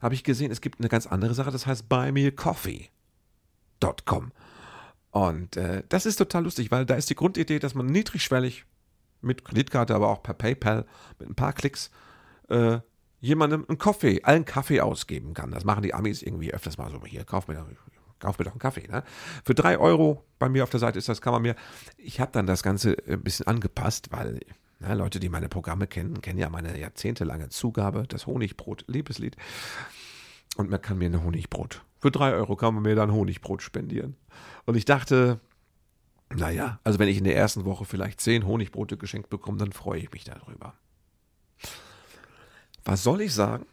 habe 0.00 0.14
ich 0.14 0.24
gesehen, 0.24 0.50
es 0.50 0.60
gibt 0.60 0.80
eine 0.80 0.88
ganz 0.88 1.06
andere 1.06 1.34
Sache, 1.34 1.50
das 1.50 1.66
heißt 1.66 1.88
buymeacoffee.com. 1.88 4.32
Und 5.10 5.56
äh, 5.56 5.82
das 5.88 6.06
ist 6.06 6.16
total 6.16 6.44
lustig, 6.44 6.70
weil 6.70 6.86
da 6.86 6.94
ist 6.94 7.10
die 7.10 7.14
Grundidee, 7.14 7.58
dass 7.58 7.74
man 7.74 7.86
niedrigschwellig 7.86 8.64
mit 9.20 9.44
Kreditkarte, 9.44 9.94
aber 9.94 10.08
auch 10.08 10.22
per 10.22 10.34
PayPal 10.34 10.86
mit 11.18 11.28
ein 11.28 11.34
paar 11.34 11.52
Klicks 11.52 11.90
äh, 12.48 12.78
jemandem 13.20 13.66
einen 13.68 13.78
Kaffee, 13.78 14.22
allen 14.24 14.44
Kaffee 14.44 14.80
ausgeben 14.80 15.34
kann. 15.34 15.52
Das 15.52 15.64
machen 15.64 15.82
die 15.82 15.94
Amis 15.94 16.22
irgendwie 16.22 16.52
öfters 16.52 16.78
mal 16.78 16.90
so. 16.90 17.04
Hier, 17.04 17.24
kauf 17.24 17.46
mir, 17.46 17.64
kauf 18.22 18.38
mir 18.38 18.44
doch 18.44 18.52
einen 18.52 18.60
Kaffee. 18.60 18.88
Ne? 18.88 19.02
Für 19.44 19.54
drei 19.54 19.78
Euro 19.78 20.24
bei 20.38 20.48
mir 20.48 20.62
auf 20.62 20.70
der 20.70 20.80
Seite 20.80 20.98
ist 20.98 21.08
das, 21.08 21.20
kann 21.20 21.32
man 21.32 21.42
mir. 21.42 21.56
Ich 21.98 22.20
habe 22.20 22.32
dann 22.32 22.46
das 22.46 22.62
Ganze 22.62 22.96
ein 23.06 23.22
bisschen 23.22 23.46
angepasst, 23.46 24.08
weil 24.10 24.40
na, 24.80 24.94
Leute, 24.94 25.20
die 25.20 25.28
meine 25.28 25.48
Programme 25.48 25.86
kennen, 25.86 26.20
kennen 26.22 26.38
ja 26.38 26.48
meine 26.48 26.78
jahrzehntelange 26.78 27.48
Zugabe, 27.50 28.04
das 28.08 28.26
Honigbrot-Liebeslied. 28.26 29.36
Und 30.56 30.70
man 30.70 30.80
kann 30.80 30.98
mir 30.98 31.08
ein 31.08 31.22
Honigbrot. 31.22 31.82
Für 31.98 32.10
drei 32.10 32.32
Euro 32.32 32.56
kann 32.56 32.74
man 32.74 32.82
mir 32.82 32.94
dann 32.94 33.12
Honigbrot 33.12 33.62
spendieren. 33.62 34.16
Und 34.66 34.76
ich 34.76 34.84
dachte, 34.84 35.40
naja, 36.34 36.80
also 36.84 36.98
wenn 36.98 37.08
ich 37.08 37.18
in 37.18 37.24
der 37.24 37.36
ersten 37.36 37.64
Woche 37.64 37.84
vielleicht 37.84 38.20
zehn 38.20 38.46
Honigbrote 38.46 38.96
geschenkt 38.96 39.30
bekomme, 39.30 39.58
dann 39.58 39.72
freue 39.72 40.00
ich 40.00 40.12
mich 40.12 40.24
darüber. 40.24 40.74
Was 42.84 43.02
soll 43.02 43.20
ich 43.20 43.34
sagen? 43.34 43.66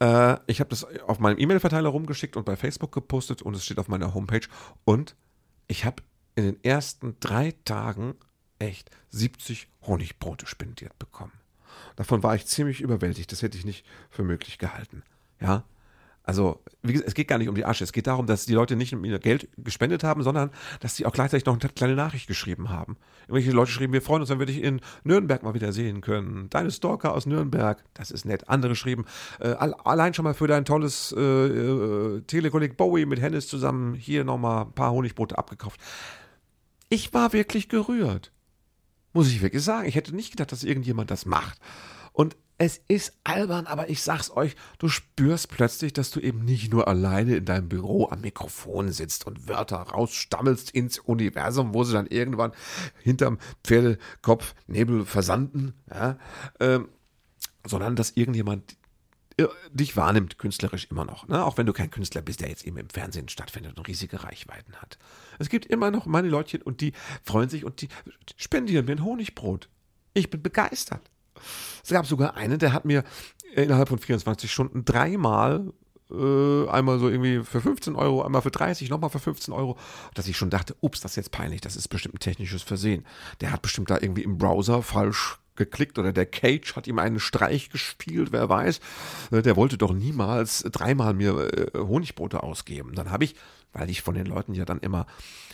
Äh, 0.00 0.38
ich 0.46 0.60
habe 0.60 0.70
das 0.70 0.84
auf 1.02 1.18
meinem 1.18 1.38
E-Mail-Verteiler 1.38 1.88
rumgeschickt 1.88 2.36
und 2.36 2.44
bei 2.44 2.56
Facebook 2.56 2.92
gepostet 2.92 3.42
und 3.42 3.54
es 3.54 3.64
steht 3.64 3.78
auf 3.78 3.88
meiner 3.88 4.14
Homepage. 4.14 4.46
Und 4.84 5.16
ich 5.68 5.84
habe 5.84 6.02
in 6.34 6.44
den 6.44 6.64
ersten 6.64 7.16
drei 7.20 7.54
Tagen 7.64 8.14
echt 8.58 8.90
70 9.10 9.68
Honigbrote 9.82 10.46
spendiert 10.46 10.98
bekommen. 10.98 11.32
Davon 11.96 12.22
war 12.22 12.34
ich 12.34 12.46
ziemlich 12.46 12.80
überwältigt. 12.80 13.32
Das 13.32 13.42
hätte 13.42 13.58
ich 13.58 13.64
nicht 13.64 13.86
für 14.10 14.22
möglich 14.22 14.58
gehalten. 14.58 15.02
Ja. 15.40 15.64
Also, 16.26 16.60
wie 16.82 16.92
gesagt, 16.92 17.06
es 17.06 17.14
geht 17.14 17.28
gar 17.28 17.38
nicht 17.38 17.48
um 17.48 17.54
die 17.54 17.64
Asche. 17.64 17.84
Es 17.84 17.92
geht 17.92 18.08
darum, 18.08 18.26
dass 18.26 18.46
die 18.46 18.52
Leute 18.52 18.74
nicht 18.74 18.92
nur 18.92 19.18
Geld 19.20 19.48
gespendet 19.58 20.02
haben, 20.02 20.24
sondern 20.24 20.50
dass 20.80 20.96
sie 20.96 21.06
auch 21.06 21.12
gleichzeitig 21.12 21.46
noch 21.46 21.58
eine 21.58 21.70
kleine 21.72 21.94
Nachricht 21.94 22.26
geschrieben 22.26 22.68
haben. 22.68 22.96
Irgendwelche 23.28 23.52
Leute 23.52 23.70
schrieben, 23.70 23.92
wir 23.92 24.02
freuen 24.02 24.22
uns, 24.22 24.30
wenn 24.30 24.40
wir 24.40 24.46
dich 24.46 24.60
in 24.60 24.80
Nürnberg 25.04 25.44
mal 25.44 25.54
wieder 25.54 25.72
sehen 25.72 26.00
können. 26.00 26.50
Deine 26.50 26.72
Stalker 26.72 27.14
aus 27.14 27.26
Nürnberg, 27.26 27.84
das 27.94 28.10
ist 28.10 28.24
nett. 28.24 28.48
Andere 28.48 28.74
schrieben, 28.74 29.04
äh, 29.38 29.50
allein 29.50 30.14
schon 30.14 30.24
mal 30.24 30.34
für 30.34 30.48
dein 30.48 30.64
tolles 30.64 31.14
äh, 31.16 31.20
äh, 31.20 32.20
Telekolleg 32.22 32.76
Bowie 32.76 33.06
mit 33.06 33.20
Hennis 33.20 33.46
zusammen 33.46 33.94
hier 33.94 34.24
nochmal 34.24 34.64
ein 34.64 34.72
paar 34.72 34.90
Honigbrote 34.90 35.38
abgekauft. 35.38 35.80
Ich 36.88 37.14
war 37.14 37.32
wirklich 37.34 37.68
gerührt. 37.68 38.32
Muss 39.12 39.28
ich 39.28 39.42
wirklich 39.42 39.62
sagen. 39.62 39.86
Ich 39.88 39.94
hätte 39.94 40.14
nicht 40.14 40.32
gedacht, 40.32 40.50
dass 40.50 40.64
irgendjemand 40.64 41.12
das 41.12 41.24
macht. 41.24 41.60
Und 42.12 42.36
es 42.58 42.80
ist 42.88 43.12
albern, 43.24 43.66
aber 43.66 43.90
ich 43.90 44.02
sag's 44.02 44.30
euch, 44.30 44.56
du 44.78 44.88
spürst 44.88 45.48
plötzlich, 45.50 45.92
dass 45.92 46.10
du 46.10 46.20
eben 46.20 46.44
nicht 46.44 46.72
nur 46.72 46.88
alleine 46.88 47.36
in 47.36 47.44
deinem 47.44 47.68
Büro 47.68 48.08
am 48.08 48.22
Mikrofon 48.22 48.92
sitzt 48.92 49.26
und 49.26 49.48
Wörter 49.48 49.76
rausstammelst 49.76 50.70
ins 50.70 50.98
Universum, 50.98 51.74
wo 51.74 51.84
sie 51.84 51.92
dann 51.92 52.06
irgendwann 52.06 52.52
hinterm 53.02 53.38
Pferdekopf 53.62 54.54
Nebel 54.66 55.04
versanden, 55.04 55.74
ja, 55.90 56.18
ähm, 56.60 56.88
sondern 57.66 57.96
dass 57.96 58.12
irgendjemand 58.12 58.76
dich 59.70 59.96
wahrnimmt, 59.96 60.38
künstlerisch 60.38 60.86
immer 60.90 61.04
noch. 61.04 61.28
Ne? 61.28 61.44
Auch 61.44 61.58
wenn 61.58 61.66
du 61.66 61.74
kein 61.74 61.90
Künstler 61.90 62.22
bist, 62.22 62.40
der 62.40 62.48
jetzt 62.48 62.66
eben 62.66 62.78
im 62.78 62.88
Fernsehen 62.88 63.28
stattfindet 63.28 63.76
und 63.76 63.86
riesige 63.86 64.24
Reichweiten 64.24 64.74
hat. 64.76 64.98
Es 65.38 65.50
gibt 65.50 65.66
immer 65.66 65.90
noch 65.90 66.06
meine 66.06 66.28
Leutchen 66.28 66.62
und 66.62 66.80
die 66.80 66.94
freuen 67.22 67.50
sich 67.50 67.64
und 67.64 67.82
die 67.82 67.88
spendieren 68.36 68.86
mir 68.86 68.92
ein 68.92 69.04
Honigbrot. 69.04 69.68
Ich 70.14 70.30
bin 70.30 70.42
begeistert. 70.42 71.10
Es 71.82 71.90
gab 71.90 72.06
sogar 72.06 72.36
einen, 72.36 72.58
der 72.58 72.72
hat 72.72 72.84
mir 72.84 73.04
innerhalb 73.54 73.88
von 73.88 73.98
24 73.98 74.50
Stunden 74.50 74.84
dreimal 74.84 75.72
äh, 76.10 76.68
einmal 76.68 76.98
so 76.98 77.08
irgendwie 77.08 77.42
für 77.42 77.60
15 77.60 77.96
Euro, 77.96 78.22
einmal 78.22 78.42
für 78.42 78.50
30, 78.50 78.90
nochmal 78.90 79.10
für 79.10 79.18
15 79.18 79.52
Euro, 79.52 79.76
dass 80.14 80.28
ich 80.28 80.36
schon 80.36 80.50
dachte, 80.50 80.76
ups, 80.80 81.00
das 81.00 81.12
ist 81.12 81.16
jetzt 81.16 81.32
peinlich, 81.32 81.60
das 81.60 81.76
ist 81.76 81.88
bestimmt 81.88 82.16
ein 82.16 82.20
technisches 82.20 82.62
Versehen. 82.62 83.04
Der 83.40 83.52
hat 83.52 83.62
bestimmt 83.62 83.90
da 83.90 83.98
irgendwie 84.00 84.22
im 84.22 84.38
Browser 84.38 84.82
falsch 84.82 85.38
geklickt 85.56 85.98
oder 85.98 86.12
der 86.12 86.26
Cage 86.26 86.76
hat 86.76 86.86
ihm 86.86 86.98
einen 86.98 87.18
Streich 87.18 87.70
gespielt, 87.70 88.30
wer 88.30 88.48
weiß. 88.48 88.80
Äh, 89.32 89.42
der 89.42 89.56
wollte 89.56 89.78
doch 89.78 89.92
niemals 89.92 90.62
dreimal 90.70 91.14
mir 91.14 91.52
äh, 91.52 91.78
Honigbrote 91.78 92.42
ausgeben. 92.42 92.94
Dann 92.94 93.10
habe 93.10 93.24
ich, 93.24 93.34
weil 93.76 93.90
ich 93.90 94.02
von 94.02 94.14
den 94.14 94.26
Leuten 94.26 94.54
ja 94.54 94.64
dann 94.64 94.78
immer 94.78 95.06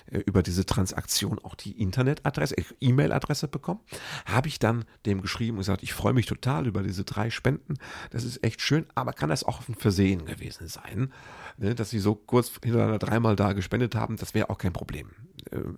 äh, 0.06 0.18
über 0.18 0.42
diese 0.42 0.64
Transaktion 0.64 1.38
auch 1.40 1.54
die 1.54 1.80
Internetadresse, 1.80 2.54
E-Mail-Adresse 2.80 3.48
bekommen, 3.48 3.80
habe 4.26 4.48
ich 4.48 4.58
dann 4.58 4.84
dem 5.06 5.22
geschrieben 5.22 5.56
und 5.56 5.62
gesagt, 5.62 5.82
ich 5.82 5.92
freue 5.92 6.12
mich 6.12 6.26
total 6.26 6.66
über 6.66 6.82
diese 6.82 7.04
drei 7.04 7.30
Spenden. 7.30 7.74
Das 8.10 8.24
ist 8.24 8.42
echt 8.44 8.60
schön, 8.60 8.86
aber 8.94 9.12
kann 9.12 9.30
das 9.30 9.44
auch 9.44 9.68
ein 9.68 9.74
Versehen 9.74 10.24
gewesen 10.24 10.68
sein, 10.68 11.12
ne, 11.56 11.74
dass 11.74 11.90
Sie 11.90 11.98
so 11.98 12.14
kurz 12.14 12.52
hintereinander 12.62 12.98
dreimal 12.98 13.36
da 13.36 13.52
gespendet 13.52 13.94
haben? 13.94 14.16
Das 14.16 14.34
wäre 14.34 14.50
auch 14.50 14.58
kein 14.58 14.72
Problem. 14.72 15.10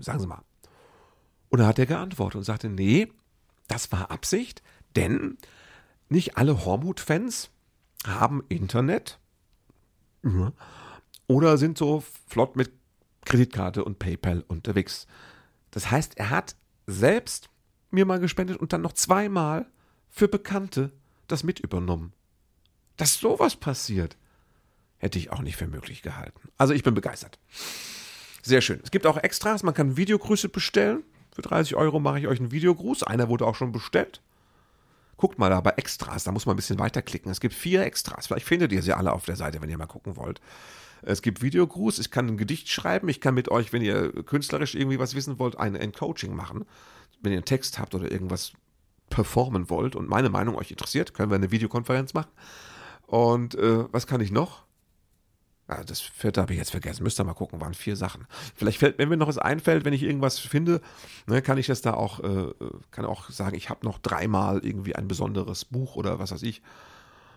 sagen 0.00 0.20
Sie 0.20 0.26
mal. 0.26 0.42
Und 1.48 1.61
da 1.61 1.66
hat 1.66 1.78
er 1.78 1.87
geantwortet 1.87 2.37
und 2.37 2.44
sagte, 2.44 2.68
nee, 2.68 3.09
das 3.68 3.90
war 3.92 4.11
Absicht, 4.11 4.62
denn 4.96 5.38
nicht 6.09 6.37
alle 6.37 6.64
Hormut-Fans 6.64 7.50
haben 8.07 8.44
Internet 8.48 9.18
oder 11.26 11.58
sind 11.58 11.78
so 11.78 12.02
flott 12.26 12.56
mit 12.56 12.72
Kreditkarte 13.24 13.84
und 13.84 13.98
PayPal 13.98 14.44
unterwegs. 14.46 15.06
Das 15.70 15.90
heißt, 15.90 16.18
er 16.18 16.30
hat 16.30 16.56
selbst 16.87 17.48
mir 17.90 18.04
mal 18.04 18.20
gespendet 18.20 18.58
und 18.58 18.72
dann 18.72 18.82
noch 18.82 18.92
zweimal 18.92 19.66
für 20.10 20.28
Bekannte 20.28 20.92
das 21.26 21.42
mit 21.42 21.60
übernommen. 21.60 22.12
Dass 22.96 23.18
sowas 23.18 23.56
passiert, 23.56 24.16
hätte 24.98 25.18
ich 25.18 25.30
auch 25.30 25.40
nicht 25.40 25.56
für 25.56 25.66
möglich 25.66 26.02
gehalten. 26.02 26.48
Also 26.58 26.74
ich 26.74 26.82
bin 26.82 26.94
begeistert. 26.94 27.38
Sehr 28.42 28.60
schön. 28.60 28.80
Es 28.82 28.90
gibt 28.90 29.06
auch 29.06 29.16
Extras, 29.16 29.62
man 29.62 29.74
kann 29.74 29.96
Videogrüße 29.96 30.48
bestellen. 30.48 31.02
Für 31.34 31.42
30 31.42 31.74
Euro 31.76 31.98
mache 31.98 32.20
ich 32.20 32.28
euch 32.28 32.38
einen 32.38 32.52
Videogruß. 32.52 33.02
Einer 33.02 33.28
wurde 33.28 33.46
auch 33.46 33.54
schon 33.54 33.72
bestellt. 33.72 34.20
Guckt 35.16 35.38
mal 35.38 35.48
da 35.48 35.60
bei 35.60 35.70
Extras, 35.70 36.24
da 36.24 36.32
muss 36.32 36.44
man 36.44 36.54
ein 36.54 36.56
bisschen 36.56 36.78
weiterklicken. 36.78 37.30
Es 37.30 37.40
gibt 37.40 37.54
vier 37.54 37.82
Extras. 37.84 38.26
Vielleicht 38.26 38.46
findet 38.46 38.72
ihr 38.72 38.82
sie 38.82 38.92
alle 38.92 39.12
auf 39.12 39.24
der 39.24 39.37
Seite, 39.37 39.62
wenn 39.62 39.70
ihr 39.70 39.78
mal 39.78 39.87
gucken 39.87 40.16
wollt. 40.16 40.40
Es 41.06 41.22
gibt 41.22 41.42
Videogruß, 41.42 41.98
ich 41.98 42.10
kann 42.10 42.28
ein 42.28 42.36
Gedicht 42.36 42.68
schreiben, 42.68 43.08
ich 43.08 43.20
kann 43.20 43.34
mit 43.34 43.50
euch, 43.50 43.72
wenn 43.72 43.82
ihr 43.82 44.10
künstlerisch 44.24 44.74
irgendwie 44.74 44.98
was 44.98 45.14
wissen 45.14 45.38
wollt, 45.38 45.58
ein, 45.58 45.76
ein 45.76 45.92
Coaching 45.92 46.34
machen. 46.34 46.64
Wenn 47.20 47.32
ihr 47.32 47.38
einen 47.38 47.44
Text 47.44 47.78
habt 47.78 47.94
oder 47.94 48.10
irgendwas 48.10 48.52
performen 49.10 49.70
wollt 49.70 49.96
und 49.96 50.08
meine 50.08 50.30
Meinung 50.30 50.56
euch 50.56 50.70
interessiert, 50.70 51.14
können 51.14 51.30
wir 51.30 51.36
eine 51.36 51.50
Videokonferenz 51.50 52.14
machen. 52.14 52.30
Und 53.06 53.54
äh, 53.54 53.84
was 53.92 54.06
kann 54.06 54.20
ich 54.20 54.32
noch? 54.32 54.64
Ja, 55.68 55.82
das 55.82 56.00
vierte 56.00 56.42
habe 56.42 56.52
ich 56.52 56.58
jetzt 56.58 56.72
vergessen. 56.72 57.04
Müsst 57.04 57.18
ihr 57.18 57.24
mal 57.24 57.32
gucken, 57.32 57.60
waren 57.60 57.72
vier 57.72 57.96
Sachen. 57.96 58.26
Vielleicht 58.54 58.78
fällt, 58.78 58.98
wenn 58.98 59.08
mir 59.08 59.16
noch 59.16 59.28
was 59.28 59.38
einfällt, 59.38 59.84
wenn 59.84 59.94
ich 59.94 60.02
irgendwas 60.02 60.38
finde, 60.38 60.82
ne, 61.26 61.40
kann 61.40 61.56
ich 61.56 61.66
das 61.66 61.80
da 61.80 61.94
auch, 61.94 62.20
äh, 62.20 62.52
kann 62.90 63.06
auch 63.06 63.30
sagen, 63.30 63.56
ich 63.56 63.70
habe 63.70 63.86
noch 63.86 63.98
dreimal 63.98 64.64
irgendwie 64.64 64.94
ein 64.94 65.08
besonderes 65.08 65.64
Buch 65.64 65.96
oder 65.96 66.18
was 66.18 66.32
weiß 66.32 66.42
ich. 66.42 66.60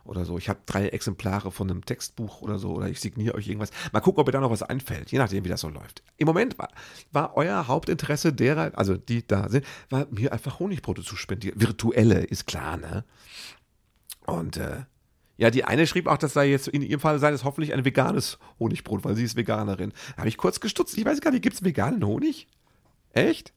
Oder 0.08 0.24
so. 0.24 0.38
Ich 0.38 0.48
habe 0.48 0.60
drei 0.66 0.88
Exemplare 0.88 1.52
von 1.52 1.70
einem 1.70 1.84
Textbuch 1.84 2.42
oder 2.42 2.60
so. 2.60 2.72
Oder 2.72 2.88
ich 2.88 3.00
signiere 3.02 3.36
euch 3.36 3.48
irgendwas. 3.48 3.72
Mal 3.92 4.00
gucken, 4.00 4.22
ob 4.22 4.28
mir 4.28 4.32
da 4.32 4.40
noch 4.40 4.52
was 4.52 4.64
einfällt. 4.64 5.12
Je 5.12 5.18
nachdem, 5.18 5.44
wie 5.44 5.50
das 5.50 5.62
so 5.62 5.70
läuft. 5.70 6.02
Im 6.16 6.28
Moment 6.28 6.58
war, 6.58 6.70
war 7.12 7.36
euer 7.36 7.68
Hauptinteresse 7.68 8.32
derer, 8.32 8.72
also 8.76 8.96
die 8.96 9.28
da 9.28 9.50
sind, 9.50 9.66
war 9.90 10.08
mir 10.10 10.32
einfach 10.32 10.60
Honigbrote 10.60 11.04
zu 11.04 11.18
spendieren. 11.18 11.60
Virtuelle, 11.60 12.24
ist 12.24 12.48
klar, 12.48 12.78
ne? 12.78 13.04
Und 14.26 14.58
äh, 14.58 14.84
ja, 15.36 15.52
die 15.52 15.66
eine 15.66 15.86
schrieb 15.86 16.08
auch, 16.08 16.18
das 16.18 16.34
sei 16.34 16.50
jetzt, 16.50 16.68
in 16.68 16.82
ihrem 16.82 17.00
Fall 17.00 17.20
sei 17.20 17.30
das 17.30 17.44
hoffentlich 17.44 17.74
ein 17.74 17.86
veganes 17.86 18.40
Honigbrot, 18.60 19.04
weil 19.04 19.16
sie 19.16 19.24
ist 19.24 19.36
Veganerin. 19.36 19.92
Da 20.12 20.20
habe 20.20 20.30
ich 20.30 20.38
kurz 20.38 20.60
gestutzt. 20.60 20.98
Ich 20.98 21.06
weiß 21.06 21.22
gar 21.22 21.32
nicht, 21.32 21.44
gibt 21.44 21.56
es 21.56 21.64
veganen 21.64 22.04
Honig? 22.06 22.48
Echt? 23.12 23.54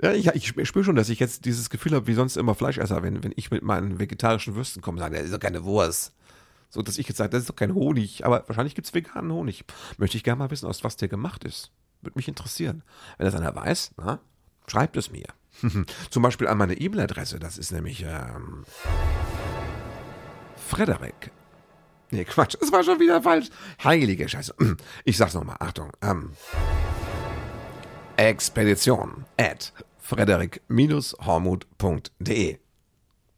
Ja, 0.00 0.12
ich, 0.12 0.28
ich 0.28 0.68
spüre 0.68 0.84
schon, 0.84 0.94
dass 0.94 1.08
ich 1.08 1.18
jetzt 1.18 1.44
dieses 1.44 1.70
Gefühl 1.70 1.92
habe, 1.92 2.06
wie 2.06 2.14
sonst 2.14 2.36
immer 2.36 2.54
Fleischesser, 2.54 3.02
wenn, 3.02 3.24
wenn 3.24 3.32
ich 3.34 3.50
mit 3.50 3.62
meinen 3.62 3.98
vegetarischen 3.98 4.54
Würsten 4.54 4.80
komme, 4.80 5.00
sage, 5.00 5.16
das 5.16 5.24
ist 5.24 5.34
doch 5.34 5.40
keine 5.40 5.64
Wurst. 5.64 6.14
So, 6.70 6.82
dass 6.82 6.98
ich 6.98 7.08
jetzt 7.08 7.16
sage, 7.16 7.30
das 7.30 7.40
ist 7.40 7.50
doch 7.50 7.56
kein 7.56 7.74
Honig. 7.74 8.24
Aber 8.24 8.44
wahrscheinlich 8.46 8.74
gibt 8.74 8.86
es 8.86 8.94
veganen 8.94 9.32
Honig. 9.32 9.64
Möchte 9.96 10.16
ich 10.16 10.24
gerne 10.24 10.38
mal 10.38 10.50
wissen, 10.50 10.66
aus 10.66 10.84
was 10.84 10.96
der 10.96 11.08
gemacht 11.08 11.44
ist. 11.44 11.72
Würde 12.02 12.16
mich 12.16 12.28
interessieren. 12.28 12.82
Wenn 13.16 13.24
das 13.24 13.34
einer 13.34 13.54
weiß, 13.56 13.92
na, 13.96 14.20
schreibt 14.66 14.96
es 14.96 15.10
mir. 15.10 15.26
Zum 16.10 16.22
Beispiel 16.22 16.46
an 16.46 16.58
meine 16.58 16.74
E-Mail-Adresse. 16.74 17.40
Das 17.40 17.58
ist 17.58 17.72
nämlich 17.72 18.04
ähm, 18.06 18.64
Frederik. 20.68 21.32
Nee, 22.10 22.24
Quatsch, 22.24 22.56
es 22.60 22.70
war 22.70 22.84
schon 22.84 23.00
wieder 23.00 23.22
falsch. 23.22 23.48
Heilige 23.82 24.28
Scheiße. 24.28 24.54
Ich 25.04 25.16
sag's 25.16 25.34
nochmal, 25.34 25.56
Achtung. 25.58 25.90
Ähm, 26.02 26.32
Expedition 28.16 29.24
at 29.36 29.72
frederik-hormut.de 30.08 32.58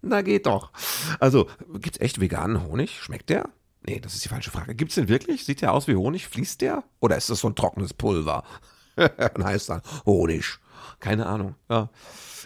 Na 0.03 0.23
geht 0.23 0.47
doch. 0.47 0.71
Also, 1.19 1.49
gibt's 1.75 2.01
echt 2.01 2.21
veganen 2.21 2.65
Honig? 2.65 3.01
Schmeckt 3.01 3.29
der? 3.29 3.51
Nee, 3.83 3.99
das 4.01 4.15
ist 4.15 4.25
die 4.25 4.29
falsche 4.29 4.53
Frage. 4.53 4.75
Gibt's 4.75 4.95
den 4.95 5.09
wirklich? 5.09 5.45
Sieht 5.45 5.61
der 5.63 5.73
aus 5.73 5.89
wie 5.89 5.97
Honig? 5.97 6.29
Fließt 6.29 6.61
der? 6.61 6.85
Oder 7.01 7.17
ist 7.17 7.31
das 7.31 7.41
so 7.41 7.49
ein 7.49 7.57
trockenes 7.57 7.93
Pulver? 7.93 8.45
Dann 8.97 9.45
heißt 9.45 9.69
dann 9.71 9.83
Honig. 10.05 10.59
Keine 10.99 11.27
Ahnung. 11.27 11.55
Ja. 11.71 11.89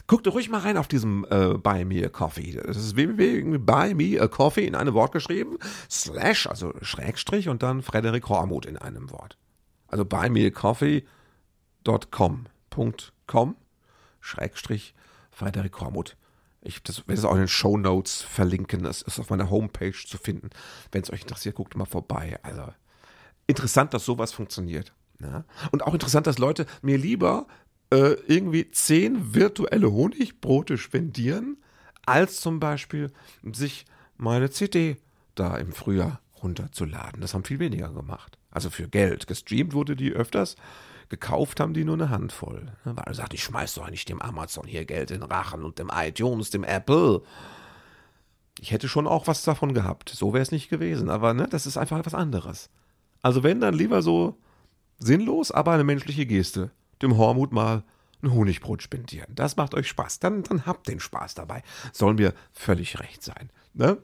Guckt 0.07 0.29
ruhig 0.29 0.51
mal 0.51 0.61
rein 0.61 0.77
auf 0.77 0.87
diesem 0.87 1.27
äh, 1.31 1.55
Buy 1.55 1.85
Me 1.85 2.05
a 2.05 2.09
Coffee. 2.09 2.53
Das 2.53 2.77
ist 2.77 2.95
www.buy 2.95 3.95
me 3.95 4.21
a 4.21 4.29
Coffee 4.29 4.67
in 4.67 4.75
einem 4.75 4.93
Wort 4.95 5.13
geschrieben, 5.13 5.57
slash, 5.91 6.47
also 6.47 6.75
Schrägstrich 6.83 7.49
und 7.49 7.63
dann 7.63 7.83
Frederik 7.83 8.29
Hormuth 8.29 8.67
in 8.67 8.77
einem 8.77 9.11
Wort. 9.11 9.39
Also 9.89 10.05
buy 10.05 10.29
me 10.29 10.47
a 10.47 10.51
coffee.com. 10.51 12.47
.com, 13.27 13.57
Schrägstrich 14.25 14.95
Frederik 15.31 15.81
Hormuth. 15.81 16.17
Ich 16.63 16.83
das 16.83 17.07
werde 17.07 17.19
es 17.19 17.25
auch 17.25 17.35
in 17.35 17.41
den 17.41 17.49
Show 17.49 17.77
Notes 17.77 18.23
verlinken. 18.23 18.83
Das 18.83 19.03
ist 19.03 19.21
auf 19.21 19.29
meiner 19.29 19.51
Homepage 19.51 19.93
zu 19.93 20.17
finden. 20.17 20.49
Wenn 20.93 21.03
es 21.03 21.13
euch 21.13 21.23
interessiert, 21.23 21.57
guckt 21.57 21.77
mal 21.77 21.85
vorbei. 21.85 22.39
Also 22.43 22.73
interessant, 23.47 23.93
dass 23.93 24.07
sowas 24.07 24.33
funktioniert. 24.33 24.95
Ja? 25.21 25.45
Und 25.73 25.83
auch 25.83 25.93
interessant, 25.93 26.27
dass 26.27 26.39
Leute 26.39 26.65
mir 26.81 26.97
lieber 26.97 27.47
äh, 27.91 28.17
irgendwie 28.27 28.71
zehn 28.71 29.35
virtuelle 29.35 29.93
Honigbrote 29.93 30.79
spendieren, 30.79 31.59
als 32.07 32.41
zum 32.41 32.61
Beispiel 32.61 33.13
sich 33.53 33.85
meine 34.17 34.51
CD 34.51 34.97
da 35.35 35.57
im 35.59 35.73
Frühjahr 35.73 36.21
runterzuladen. 36.43 37.21
Das 37.21 37.35
haben 37.35 37.45
viel 37.45 37.59
weniger 37.59 37.91
gemacht. 37.91 38.39
Also 38.51 38.71
für 38.71 38.89
Geld. 38.89 39.27
Gestreamt 39.27 39.75
wurde 39.75 39.97
die 39.97 40.13
öfters, 40.13 40.57
gekauft 41.09 41.61
haben 41.61 41.75
die 41.75 41.85
nur 41.85 41.95
eine 41.95 42.11
Handvoll. 42.11 42.73
Weil 42.85 43.05
er 43.05 43.14
sagt, 43.14 43.35
ich 43.35 43.43
schmeiß 43.45 43.75
doch 43.75 43.90
nicht 43.90 44.09
dem 44.09 44.23
Amazon 44.23 44.67
hier 44.67 44.85
Geld 44.85 45.11
in 45.11 45.23
Rachen 45.23 45.64
und 45.64 45.79
dem 45.79 45.90
iTunes, 45.95 46.51
dem 46.51 46.64
Apple. 46.64 47.23
Ich 48.61 48.71
hätte 48.71 48.88
schon 48.88 49.07
auch 49.07 49.27
was 49.27 49.43
davon 49.43 49.75
gehabt. 49.75 50.11
So 50.11 50.33
wäre 50.33 50.43
es 50.43 50.53
nicht 50.53 50.69
gewesen. 50.69 51.11
Aber 51.11 51.35
ne, 51.35 51.49
das 51.49 51.67
ist 51.67 51.77
einfach 51.77 51.99
etwas 51.99 52.14
anderes. 52.14 52.71
Also 53.23 53.43
wenn, 53.43 53.61
dann 53.61 53.75
lieber 53.75 54.03
so 54.03 54.38
sinnlos, 54.99 55.51
aber 55.51 55.73
eine 55.73 55.85
menschliche 55.85 56.27
Geste 56.27 56.71
dem 57.03 57.17
Hormut 57.17 57.53
mal 57.53 57.85
ein 58.23 58.33
Honigbrot 58.33 58.83
spendieren. 58.83 59.35
Das 59.35 59.57
macht 59.57 59.75
euch 59.75 59.88
Spaß. 59.88 60.19
Dann, 60.21 60.43
dann 60.43 60.67
habt 60.67 60.88
den 60.88 61.01
Spaß 61.01 61.35
dabei. 61.35 61.62
Soll 61.93 62.14
mir 62.14 62.35
völlig 62.53 63.01
recht 63.01 63.23
sein. 63.23 63.51
Ne? 63.75 63.99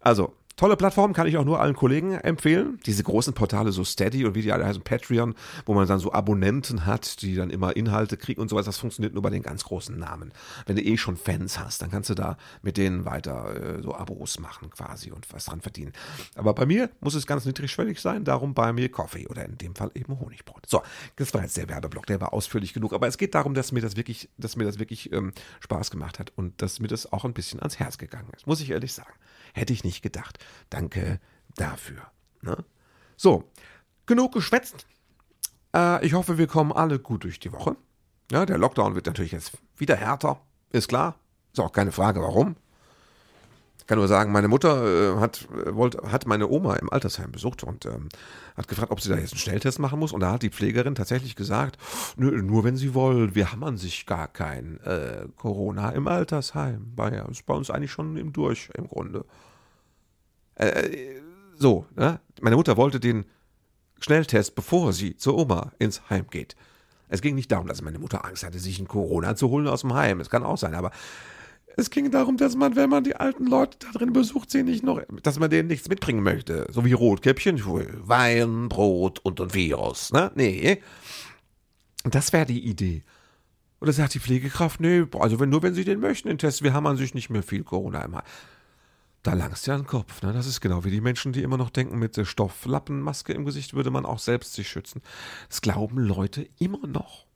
Also, 0.00 0.34
Tolle 0.60 0.76
Plattform, 0.76 1.14
kann 1.14 1.26
ich 1.26 1.38
auch 1.38 1.44
nur 1.46 1.58
allen 1.58 1.74
Kollegen 1.74 2.12
empfehlen. 2.12 2.78
Diese 2.84 3.02
großen 3.02 3.32
Portale, 3.32 3.72
so 3.72 3.82
Steady 3.82 4.26
und 4.26 4.34
wie 4.34 4.42
die 4.42 4.52
alle 4.52 4.66
heißen, 4.66 4.82
Patreon, 4.82 5.34
wo 5.64 5.72
man 5.72 5.88
dann 5.88 6.00
so 6.00 6.12
Abonnenten 6.12 6.84
hat, 6.84 7.22
die 7.22 7.34
dann 7.34 7.48
immer 7.48 7.76
Inhalte 7.76 8.18
kriegen 8.18 8.42
und 8.42 8.50
sowas, 8.50 8.66
das 8.66 8.76
funktioniert 8.76 9.14
nur 9.14 9.22
bei 9.22 9.30
den 9.30 9.42
ganz 9.42 9.64
großen 9.64 9.98
Namen. 9.98 10.34
Wenn 10.66 10.76
du 10.76 10.82
eh 10.82 10.98
schon 10.98 11.16
Fans 11.16 11.58
hast, 11.58 11.80
dann 11.80 11.90
kannst 11.90 12.10
du 12.10 12.14
da 12.14 12.36
mit 12.60 12.76
denen 12.76 13.06
weiter 13.06 13.78
äh, 13.78 13.82
so 13.82 13.94
Abos 13.94 14.38
machen 14.38 14.68
quasi 14.68 15.10
und 15.10 15.32
was 15.32 15.46
dran 15.46 15.62
verdienen. 15.62 15.94
Aber 16.34 16.52
bei 16.52 16.66
mir 16.66 16.90
muss 17.00 17.14
es 17.14 17.26
ganz 17.26 17.46
niedrigschwellig 17.46 17.98
sein, 17.98 18.24
darum 18.24 18.52
bei 18.52 18.74
mir 18.74 18.92
Kaffee 18.92 19.28
oder 19.28 19.46
in 19.46 19.56
dem 19.56 19.74
Fall 19.74 19.90
eben 19.94 20.20
Honigbrot. 20.20 20.66
So, 20.68 20.82
das 21.16 21.32
war 21.32 21.40
jetzt 21.40 21.56
der 21.56 21.70
Werbeblock, 21.70 22.04
der 22.04 22.20
war 22.20 22.34
ausführlich 22.34 22.74
genug, 22.74 22.92
aber 22.92 23.06
es 23.06 23.16
geht 23.16 23.34
darum, 23.34 23.54
dass 23.54 23.72
mir 23.72 23.80
das 23.80 23.96
wirklich, 23.96 24.28
dass 24.36 24.56
mir 24.56 24.64
das 24.64 24.78
wirklich 24.78 25.10
ähm, 25.10 25.32
Spaß 25.60 25.90
gemacht 25.90 26.18
hat 26.18 26.34
und 26.36 26.60
dass 26.60 26.80
mir 26.80 26.88
das 26.88 27.10
auch 27.10 27.24
ein 27.24 27.32
bisschen 27.32 27.60
ans 27.60 27.78
Herz 27.78 27.96
gegangen 27.96 28.28
ist, 28.36 28.46
muss 28.46 28.60
ich 28.60 28.68
ehrlich 28.68 28.92
sagen. 28.92 29.14
Hätte 29.54 29.72
ich 29.72 29.84
nicht 29.84 30.02
gedacht. 30.02 30.38
Danke 30.70 31.20
dafür. 31.56 32.02
Ne? 32.42 32.64
So, 33.16 33.44
genug 34.06 34.32
geschwätzt. 34.32 34.86
Äh, 35.74 36.04
ich 36.04 36.14
hoffe, 36.14 36.38
wir 36.38 36.46
kommen 36.46 36.72
alle 36.72 36.98
gut 36.98 37.24
durch 37.24 37.40
die 37.40 37.52
Woche. 37.52 37.76
Ja, 38.30 38.46
der 38.46 38.58
Lockdown 38.58 38.94
wird 38.94 39.06
natürlich 39.06 39.32
jetzt 39.32 39.52
wieder 39.76 39.96
härter, 39.96 40.40
ist 40.70 40.88
klar. 40.88 41.16
Ist 41.52 41.60
auch 41.60 41.72
keine 41.72 41.92
Frage, 41.92 42.22
warum. 42.22 42.56
Kann 43.90 43.98
nur 43.98 44.06
sagen, 44.06 44.30
meine 44.30 44.46
Mutter 44.46 45.16
äh, 45.16 45.18
hat, 45.18 45.48
äh, 45.66 45.74
wollte, 45.74 46.12
hat 46.12 46.24
meine 46.24 46.48
Oma 46.48 46.76
im 46.76 46.92
Altersheim 46.92 47.32
besucht 47.32 47.64
und 47.64 47.86
ähm, 47.86 48.08
hat 48.56 48.68
gefragt, 48.68 48.92
ob 48.92 49.00
sie 49.00 49.08
da 49.08 49.16
jetzt 49.16 49.32
einen 49.32 49.40
Schnelltest 49.40 49.80
machen 49.80 49.98
muss. 49.98 50.12
Und 50.12 50.20
da 50.20 50.30
hat 50.30 50.44
die 50.44 50.50
Pflegerin 50.50 50.94
tatsächlich 50.94 51.34
gesagt, 51.34 51.76
nö, 52.14 52.40
nur 52.40 52.62
wenn 52.62 52.76
sie 52.76 52.94
wollen, 52.94 53.34
wir 53.34 53.50
haben 53.50 53.64
an 53.64 53.78
sich 53.78 54.06
gar 54.06 54.28
kein 54.28 54.78
äh, 54.84 55.26
Corona 55.34 55.90
im 55.90 56.06
Altersheim. 56.06 56.92
War 56.94 57.12
ja, 57.12 57.24
ist 57.24 57.46
bei 57.46 57.54
uns 57.54 57.68
eigentlich 57.68 57.90
schon 57.90 58.16
im 58.16 58.32
Durch 58.32 58.70
im 58.76 58.86
Grunde. 58.86 59.24
Äh, 60.54 61.16
so, 61.56 61.84
ne? 61.96 62.20
meine 62.40 62.54
Mutter 62.54 62.76
wollte 62.76 63.00
den 63.00 63.24
Schnelltest, 63.98 64.54
bevor 64.54 64.92
sie 64.92 65.16
zur 65.16 65.36
Oma 65.36 65.72
ins 65.80 66.08
Heim 66.08 66.26
geht. 66.30 66.54
Es 67.08 67.22
ging 67.22 67.34
nicht 67.34 67.50
darum, 67.50 67.66
dass 67.66 67.82
meine 67.82 67.98
Mutter 67.98 68.24
Angst 68.24 68.44
hatte, 68.44 68.60
sich 68.60 68.78
ein 68.78 68.86
Corona 68.86 69.34
zu 69.34 69.48
holen 69.48 69.66
aus 69.66 69.80
dem 69.80 69.94
Heim. 69.94 70.20
Es 70.20 70.30
kann 70.30 70.44
auch 70.44 70.58
sein, 70.58 70.76
aber 70.76 70.92
es 71.76 71.90
ging 71.90 72.10
darum, 72.10 72.36
dass 72.36 72.56
man, 72.56 72.76
wenn 72.76 72.90
man 72.90 73.04
die 73.04 73.16
alten 73.16 73.46
Leute 73.46 73.78
da 73.78 73.98
drin 73.98 74.12
besucht, 74.12 74.50
sie 74.50 74.62
nicht 74.62 74.82
noch, 74.82 75.00
dass 75.22 75.38
man 75.38 75.50
denen 75.50 75.68
nichts 75.68 75.88
mitbringen 75.88 76.22
möchte. 76.22 76.66
So 76.70 76.84
wie 76.84 76.92
Rotkäppchen, 76.92 77.62
Wein, 78.06 78.68
Brot 78.68 79.18
und 79.20 79.40
ein 79.40 79.54
Virus. 79.54 80.12
Ne? 80.12 80.30
Nee. 80.34 80.82
Das 82.04 82.32
wäre 82.32 82.46
die 82.46 82.64
Idee. 82.66 83.02
Oder 83.80 83.92
sagt 83.92 84.14
die 84.14 84.20
Pflegekraft, 84.20 84.80
nee, 84.80 85.06
also 85.18 85.40
wenn, 85.40 85.48
nur 85.48 85.62
wenn 85.62 85.74
sie 85.74 85.84
den 85.84 86.00
möchten, 86.00 86.28
den 86.28 86.38
Test, 86.38 86.62
wir 86.62 86.74
haben 86.74 86.86
an 86.86 86.96
sich 86.96 87.14
nicht 87.14 87.30
mehr 87.30 87.42
viel 87.42 87.64
Corona 87.64 88.02
Heim. 88.02 88.18
Da 89.22 89.34
langst 89.34 89.66
ja 89.66 89.74
ein 89.74 89.86
Kopf. 89.86 90.22
Ne? 90.22 90.32
Das 90.32 90.46
ist 90.46 90.60
genau 90.60 90.84
wie 90.84 90.90
die 90.90 91.00
Menschen, 91.00 91.32
die 91.32 91.42
immer 91.42 91.58
noch 91.58 91.70
denken, 91.70 91.98
mit 91.98 92.16
der 92.16 92.24
Stofflappenmaske 92.24 93.32
im 93.32 93.44
Gesicht 93.44 93.74
würde 93.74 93.90
man 93.90 94.06
auch 94.06 94.18
selbst 94.18 94.54
sich 94.54 94.68
schützen. 94.68 95.02
Das 95.48 95.60
glauben 95.60 95.98
Leute 95.98 96.46
immer 96.58 96.86
noch. 96.86 97.26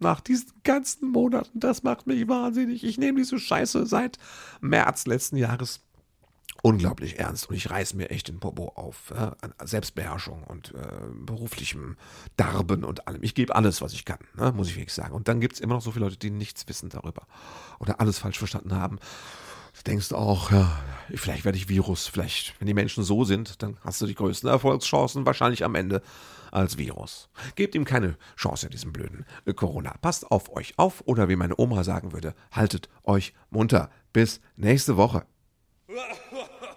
Nach 0.00 0.20
diesen 0.20 0.52
ganzen 0.64 1.08
Monaten, 1.10 1.60
das 1.60 1.82
macht 1.82 2.06
mich 2.06 2.28
wahnsinnig. 2.28 2.84
Ich 2.84 2.98
nehme 2.98 3.18
diese 3.18 3.38
Scheiße 3.38 3.86
seit 3.86 4.18
März 4.60 5.06
letzten 5.06 5.36
Jahres 5.36 5.80
unglaublich 6.62 7.18
ernst 7.18 7.48
und 7.48 7.54
ich 7.54 7.70
reiß 7.70 7.94
mir 7.94 8.10
echt 8.10 8.28
den 8.28 8.40
Popo 8.40 8.72
auf. 8.74 9.12
Äh, 9.12 9.30
an 9.40 9.54
Selbstbeherrschung 9.64 10.42
und 10.44 10.74
äh, 10.74 11.06
beruflichem 11.14 11.96
Darben 12.36 12.84
und 12.84 13.06
allem. 13.06 13.22
Ich 13.22 13.34
gebe 13.34 13.54
alles, 13.54 13.80
was 13.80 13.92
ich 13.92 14.04
kann, 14.04 14.18
ne? 14.36 14.52
muss 14.52 14.68
ich 14.68 14.76
wirklich 14.76 14.94
sagen. 14.94 15.14
Und 15.14 15.28
dann 15.28 15.40
gibt 15.40 15.54
es 15.54 15.60
immer 15.60 15.74
noch 15.74 15.82
so 15.82 15.92
viele 15.92 16.06
Leute, 16.06 16.18
die 16.18 16.30
nichts 16.30 16.66
wissen 16.68 16.88
darüber 16.88 17.26
oder 17.78 18.00
alles 18.00 18.18
falsch 18.18 18.38
verstanden 18.38 18.74
haben 18.74 18.98
Du 19.76 19.82
denkst 19.86 20.12
auch, 20.12 20.50
ja, 20.50 20.78
vielleicht 21.14 21.44
werde 21.44 21.58
ich 21.58 21.68
Virus. 21.68 22.06
Vielleicht, 22.06 22.54
wenn 22.58 22.66
die 22.66 22.74
Menschen 22.74 23.04
so 23.04 23.24
sind, 23.24 23.62
dann 23.62 23.78
hast 23.84 24.00
du 24.00 24.06
die 24.06 24.14
größten 24.14 24.48
Erfolgschancen 24.48 25.26
wahrscheinlich 25.26 25.64
am 25.64 25.74
Ende 25.74 26.02
als 26.50 26.78
Virus. 26.78 27.28
Gebt 27.54 27.74
ihm 27.74 27.84
keine 27.84 28.16
Chance, 28.36 28.68
diesem 28.70 28.92
blöden 28.92 29.26
Corona. 29.54 29.94
Passt 30.00 30.30
auf 30.30 30.54
euch 30.54 30.74
auf 30.78 31.02
oder 31.06 31.28
wie 31.28 31.36
meine 31.36 31.54
Oma 31.58 31.84
sagen 31.84 32.12
würde, 32.12 32.34
haltet 32.52 32.88
euch 33.04 33.34
munter. 33.50 33.90
Bis 34.12 34.40
nächste 34.56 34.96
Woche. 34.96 35.26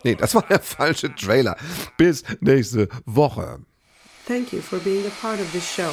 Nee, 0.03 0.15
das 0.15 0.35
war 0.35 0.43
der 0.47 0.59
falsche 0.59 1.13
Trailer. 1.15 1.55
Bis 1.97 2.23
nächste 2.39 2.89
Woche. 3.05 3.59
Thank 4.27 4.53
you 4.53 4.61
for 4.61 4.79
being 4.79 5.05
a 5.05 5.11
part 5.21 5.39
of 5.39 5.51
this 5.51 5.65
show. 5.65 5.91